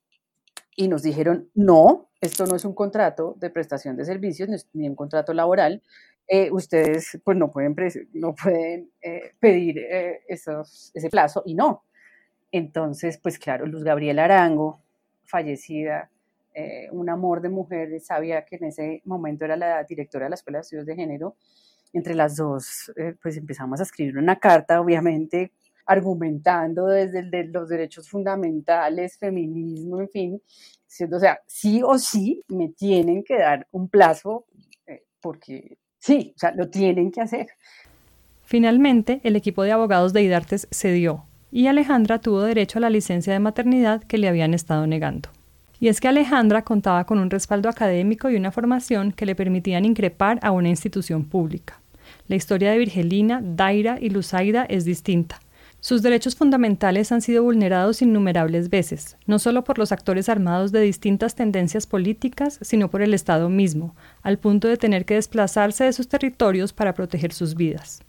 Y 0.76 0.88
nos 0.88 1.04
dijeron, 1.04 1.50
no, 1.54 2.10
esto 2.22 2.46
no 2.46 2.56
es 2.56 2.66
un 2.66 2.74
contrato 2.74 3.36
de 3.40 3.50
prestación 3.50 3.98
de 3.98 4.06
servicios, 4.06 4.50
ni 4.74 4.88
un 4.88 4.96
contrato 4.96 5.34
laboral, 5.34 5.82
eh, 6.30 6.52
ustedes 6.52 7.20
pues 7.24 7.38
no 7.38 7.52
pueden, 7.52 7.76
no 8.14 8.36
pueden 8.36 8.92
eh, 9.02 9.34
pedir 9.40 9.80
eh, 9.80 10.22
esos, 10.28 10.92
ese 10.94 11.10
plazo, 11.10 11.44
y 11.46 11.56
no. 11.56 11.84
Entonces, 12.52 13.18
pues 13.18 13.40
claro, 13.40 13.66
Luz 13.66 13.84
Gabriela 13.84 14.26
Arango, 14.26 14.82
fallecida, 15.26 16.10
eh, 16.60 16.90
un 16.92 17.08
amor 17.08 17.42
de 17.42 17.50
mujer, 17.50 18.02
sabía 18.02 18.44
que 18.44 18.56
en 18.56 18.64
ese 18.64 19.04
momento 19.06 19.46
era 19.46 19.56
la 19.56 19.84
directora 19.84 20.26
de 20.26 20.32
la 20.32 20.36
Escuela 20.38 20.58
de 20.58 20.62
Estudios 20.62 20.88
de 20.88 20.96
Género. 20.96 21.36
Entre 21.94 22.16
las 22.16 22.36
dos, 22.36 22.92
eh, 22.96 23.14
pues 23.22 23.38
empezamos 23.38 23.80
a 23.80 23.84
escribir 23.84 24.18
una 24.18 24.38
carta, 24.40 24.82
obviamente, 24.82 25.52
argumentando 25.86 26.88
desde 26.88 27.46
los 27.46 27.70
derechos 27.70 28.10
fundamentales, 28.10 29.20
feminismo, 29.20 30.02
en 30.02 30.10
fin, 30.10 30.42
o 31.12 31.20
sea, 31.20 31.40
sí 31.46 31.82
o 31.86 32.00
sí 32.00 32.44
me 32.48 32.70
tienen 32.70 33.24
que 33.24 33.38
dar 33.38 33.68
un 33.70 33.88
plazo, 33.88 34.48
eh, 34.88 35.04
porque 35.22 35.78
sí, 36.00 36.34
o 36.36 36.40
sea, 36.40 36.56
lo 36.56 36.72
tienen 36.72 37.12
que 37.12 37.22
hacer. 37.22 37.50
Finalmente, 38.42 39.22
el 39.24 39.36
equipo 39.36 39.62
de 39.62 39.74
abogados 39.74 40.12
de 40.12 40.24
IDARTES 40.24 40.70
cedió 40.72 41.26
y 41.52 41.68
Alejandra 41.68 42.20
tuvo 42.20 42.42
derecho 42.42 42.80
a 42.80 42.82
la 42.82 42.90
licencia 42.90 43.32
de 43.32 43.40
maternidad 43.40 44.04
que 44.04 44.18
le 44.18 44.28
habían 44.28 44.56
estado 44.56 44.88
negando. 44.88 45.30
Y 45.80 45.90
es 45.90 46.02
que 46.02 46.08
Alejandra 46.08 46.64
contaba 46.64 47.06
con 47.06 47.20
un 47.20 47.30
respaldo 47.30 47.70
académico 47.70 48.30
y 48.30 48.36
una 48.36 48.52
formación 48.52 49.12
que 49.12 49.26
le 49.26 49.36
permitían 49.36 49.86
increpar 49.86 50.40
a 50.42 50.52
una 50.52 50.70
institución 50.70 51.24
pública. 51.24 51.80
La 52.28 52.36
historia 52.36 52.72
de 52.72 52.80
Virgelina, 52.80 53.42
Daira 53.44 53.98
y 54.02 54.10
Luzaida 54.10 54.66
es 54.66 54.86
distinta. 54.86 55.40
Sus 55.80 56.02
derechos 56.02 56.36
fundamentales 56.36 57.12
han 57.12 57.22
sido 57.22 57.44
vulnerados 57.44 58.02
innumerables 58.02 58.70
veces, 58.70 59.16
no 59.28 59.38
solo 59.38 59.64
por 59.64 59.78
los 59.78 59.92
actores 59.92 60.28
armados 60.28 60.72
de 60.72 60.82
distintas 60.82 61.36
tendencias 61.36 61.86
políticas, 61.86 62.58
sino 62.62 62.90
por 62.90 63.04
el 63.04 63.14
Estado 63.14 63.48
mismo, 63.48 63.96
al 64.24 64.40
punto 64.40 64.68
de 64.68 64.78
tener 64.78 65.06
que 65.06 65.14
desplazarse 65.14 65.84
de 65.84 65.94
sus 65.94 66.08
territorios 66.08 66.74
para 66.74 66.96
proteger 66.96 67.32
sus 67.32 67.56
vidas. 67.56 68.02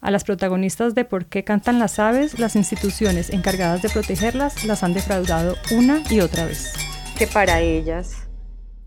A 0.00 0.12
las 0.12 0.22
protagonistas 0.22 0.94
de 0.94 1.04
Por 1.04 1.26
qué 1.26 1.42
cantan 1.42 1.80
las 1.80 1.98
aves, 1.98 2.38
las 2.38 2.54
instituciones 2.54 3.30
encargadas 3.30 3.82
de 3.82 3.90
protegerlas 3.90 4.64
las 4.64 4.84
han 4.84 4.94
defraudado 4.94 5.56
una 5.72 6.02
y 6.08 6.20
otra 6.20 6.46
vez 6.46 6.72
para 7.26 7.60
ellas 7.60 8.28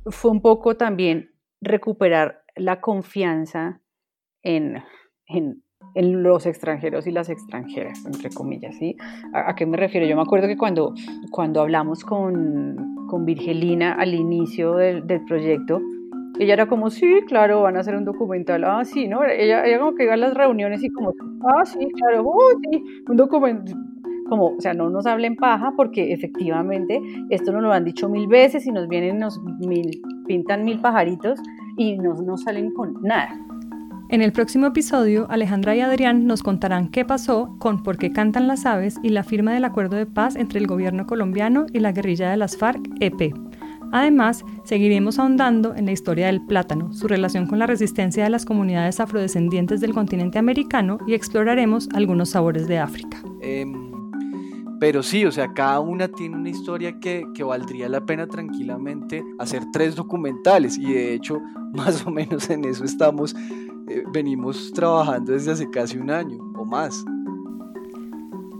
fue 0.07 0.31
un 0.31 0.41
poco 0.41 0.75
también 0.75 1.31
recuperar 1.61 2.43
la 2.55 2.81
confianza 2.81 3.81
en, 4.41 4.83
en, 5.27 5.61
los 5.95 6.45
extranjeros 6.45 7.05
y 7.07 7.11
las 7.11 7.29
extranjeras, 7.29 8.05
entre 8.05 8.29
comillas, 8.29 8.75
¿sí? 8.77 8.97
¿A, 9.33 9.53
qué 9.55 9.65
me 9.65 9.77
refiero? 9.77 10.07
Yo 10.07 10.15
me 10.15 10.23
acuerdo 10.23 10.47
que 10.47 10.57
cuando, 10.57 10.93
cuando 11.29 11.61
hablamos 11.61 12.03
con, 12.03 13.05
con 13.07 13.25
Virgelina 13.25 13.93
al 13.93 14.13
inicio 14.13 14.75
del, 14.75 15.05
del, 15.05 15.23
proyecto, 15.25 15.81
ella 16.39 16.53
era 16.53 16.67
como, 16.67 16.89
sí, 16.89 17.21
claro, 17.27 17.61
van 17.61 17.77
a 17.77 17.81
hacer 17.81 17.95
un 17.95 18.05
documental, 18.05 18.63
ah, 18.63 18.83
sí, 18.83 19.07
¿no? 19.07 19.23
Ella, 19.23 19.65
ella 19.65 19.79
como 19.79 19.93
que 19.93 20.03
iba 20.03 20.13
a 20.13 20.17
las 20.17 20.33
reuniones 20.33 20.83
y 20.83 20.89
como, 20.89 21.13
ah, 21.45 21.65
sí, 21.65 21.87
claro, 21.95 22.23
oh, 22.25 22.59
sí, 22.71 22.83
un 23.07 23.15
documental, 23.15 23.75
como, 24.33 24.55
o 24.57 24.61
sea, 24.61 24.73
no 24.73 24.89
nos 24.89 25.05
hablen 25.05 25.35
paja 25.35 25.73
porque 25.77 26.11
efectivamente 26.11 26.99
esto 27.29 27.51
nos 27.51 27.61
lo 27.61 27.71
han 27.71 27.85
dicho 27.85 28.09
mil 28.09 28.27
veces 28.27 28.65
y 28.65 28.71
nos 28.71 28.87
vienen, 28.87 29.19
nos 29.19 29.39
mil, 29.43 30.01
pintan 30.25 30.63
mil 30.63 30.79
pajaritos 30.79 31.39
y 31.77 31.99
no 31.99 32.15
nos 32.15 32.41
salen 32.41 32.73
con 32.73 32.99
nada. 33.03 33.39
En 34.09 34.23
el 34.23 34.31
próximo 34.31 34.65
episodio, 34.65 35.27
Alejandra 35.29 35.75
y 35.75 35.81
Adrián 35.81 36.25
nos 36.25 36.41
contarán 36.41 36.89
qué 36.89 37.05
pasó 37.05 37.55
con 37.59 37.83
Por 37.83 37.97
qué 37.97 38.11
cantan 38.11 38.47
las 38.47 38.65
aves 38.65 38.95
y 39.03 39.09
la 39.09 39.23
firma 39.23 39.53
del 39.53 39.65
acuerdo 39.65 39.97
de 39.97 40.07
paz 40.07 40.35
entre 40.35 40.59
el 40.59 40.65
gobierno 40.65 41.05
colombiano 41.05 41.67
y 41.71 41.77
la 41.77 41.91
guerrilla 41.91 42.31
de 42.31 42.37
las 42.37 42.57
FARC-EP. 42.57 43.35
Además, 43.91 44.43
seguiremos 44.63 45.19
ahondando 45.19 45.75
en 45.75 45.85
la 45.85 45.91
historia 45.91 46.25
del 46.25 46.41
plátano, 46.41 46.91
su 46.93 47.07
relación 47.07 47.45
con 47.45 47.59
la 47.59 47.67
resistencia 47.67 48.23
de 48.23 48.31
las 48.31 48.45
comunidades 48.45 48.99
afrodescendientes 48.99 49.79
del 49.79 49.93
continente 49.93 50.39
americano 50.39 50.97
y 51.05 51.13
exploraremos 51.13 51.87
algunos 51.93 52.29
sabores 52.29 52.67
de 52.67 52.79
África. 52.79 53.21
Em, 53.41 53.92
pero 54.83 55.01
sí, 55.01 55.23
o 55.23 55.31
sea, 55.31 55.53
cada 55.53 55.79
una 55.79 56.09
tiene 56.09 56.35
una 56.35 56.49
historia 56.49 56.99
que, 56.99 57.25
que, 57.33 57.41
valdría 57.41 57.87
la 57.87 58.05
pena 58.05 58.27
tranquilamente 58.27 59.23
hacer 59.39 59.63
tres 59.71 59.95
documentales 59.95 60.77
y 60.77 60.91
de 60.91 61.13
hecho 61.13 61.39
más 61.73 62.05
o 62.05 62.11
menos 62.11 62.49
en 62.49 62.65
eso 62.65 62.83
estamos, 62.83 63.33
eh, 63.87 64.03
venimos 64.11 64.73
trabajando 64.73 65.31
desde 65.31 65.53
hace 65.53 65.69
casi 65.69 65.97
un 65.97 66.11
año 66.11 66.37
o 66.57 66.65
más. 66.65 67.05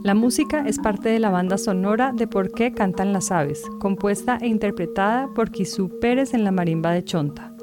La 0.02 0.14
música 0.14 0.64
es 0.66 0.78
parte 0.78 1.10
de 1.10 1.18
la 1.18 1.28
banda 1.28 1.58
sonora 1.58 2.10
de 2.16 2.26
Por 2.26 2.50
qué 2.52 2.72
cantan 2.72 3.12
las 3.12 3.30
aves, 3.30 3.62
compuesta 3.78 4.38
e 4.40 4.46
interpretada 4.46 5.28
por 5.34 5.50
Kisú 5.50 5.90
Pérez 6.00 6.32
en 6.32 6.44
la 6.44 6.52
marimba 6.52 6.92
de 6.92 7.04
Chonta. 7.04 7.54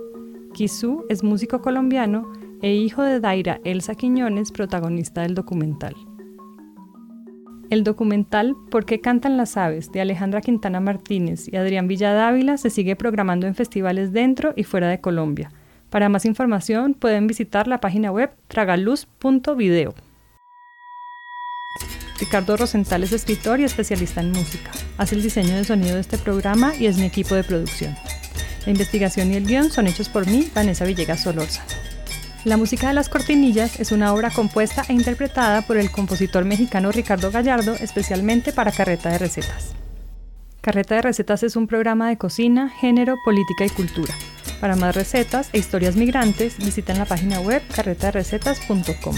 Kisú 0.53 1.03
es 1.09 1.23
músico 1.23 1.61
colombiano 1.61 2.31
e 2.61 2.75
hijo 2.75 3.01
de 3.01 3.19
Daira 3.19 3.59
Elsa 3.63 3.95
Quiñones, 3.95 4.51
protagonista 4.51 5.23
del 5.23 5.33
documental. 5.33 5.95
El 7.71 7.85
documental 7.85 8.57
¿Por 8.69 8.85
qué 8.85 8.99
cantan 8.99 9.37
las 9.37 9.55
aves? 9.55 9.93
de 9.93 10.01
Alejandra 10.01 10.41
Quintana 10.41 10.81
Martínez 10.81 11.47
y 11.49 11.55
Adrián 11.55 11.87
Villadávila 11.87 12.57
se 12.57 12.69
sigue 12.69 12.97
programando 12.97 13.47
en 13.47 13.55
festivales 13.55 14.11
dentro 14.11 14.53
y 14.57 14.65
fuera 14.65 14.89
de 14.89 14.99
Colombia. 14.99 15.53
Para 15.89 16.09
más 16.09 16.25
información 16.25 16.93
pueden 16.93 17.27
visitar 17.27 17.69
la 17.69 17.79
página 17.79 18.11
web 18.11 18.31
tragaluz.video. 18.49 19.95
Ricardo 22.19 22.57
Rosenthal 22.57 23.03
es 23.03 23.13
escritor 23.13 23.61
y 23.61 23.63
especialista 23.63 24.19
en 24.19 24.31
música. 24.31 24.71
Hace 24.97 25.15
el 25.15 25.23
diseño 25.23 25.55
de 25.55 25.63
sonido 25.63 25.95
de 25.95 26.01
este 26.01 26.17
programa 26.17 26.73
y 26.75 26.87
es 26.87 26.97
mi 26.97 27.05
equipo 27.05 27.35
de 27.35 27.45
producción. 27.45 27.95
La 28.65 28.71
investigación 28.71 29.31
y 29.31 29.37
el 29.37 29.47
guion 29.47 29.71
son 29.71 29.87
hechos 29.87 30.09
por 30.09 30.27
mí, 30.27 30.45
Vanessa 30.53 30.83
Villegas 30.83 31.23
Solorza. 31.23 31.63
La 32.43 32.57
música 32.57 32.87
de 32.87 32.95
las 32.95 33.07
cortinillas 33.07 33.79
es 33.79 33.91
una 33.91 34.15
obra 34.15 34.31
compuesta 34.31 34.83
e 34.87 34.93
interpretada 34.93 35.61
por 35.61 35.77
el 35.77 35.91
compositor 35.91 36.43
mexicano 36.43 36.91
Ricardo 36.91 37.29
Gallardo 37.29 37.75
especialmente 37.75 38.51
para 38.51 38.71
Carreta 38.71 39.09
de 39.09 39.19
Recetas. 39.19 39.75
Carreta 40.59 40.95
de 40.95 41.03
Recetas 41.03 41.43
es 41.43 41.55
un 41.55 41.67
programa 41.67 42.09
de 42.09 42.17
cocina, 42.17 42.69
género, 42.69 43.15
política 43.23 43.65
y 43.65 43.69
cultura. 43.69 44.15
Para 44.59 44.75
más 44.75 44.95
recetas 44.95 45.49
e 45.53 45.59
historias 45.59 45.95
migrantes, 45.95 46.57
visiten 46.57 46.97
la 46.97 47.05
página 47.05 47.39
web 47.41 47.61
carretaderecetas.com. 47.75 49.15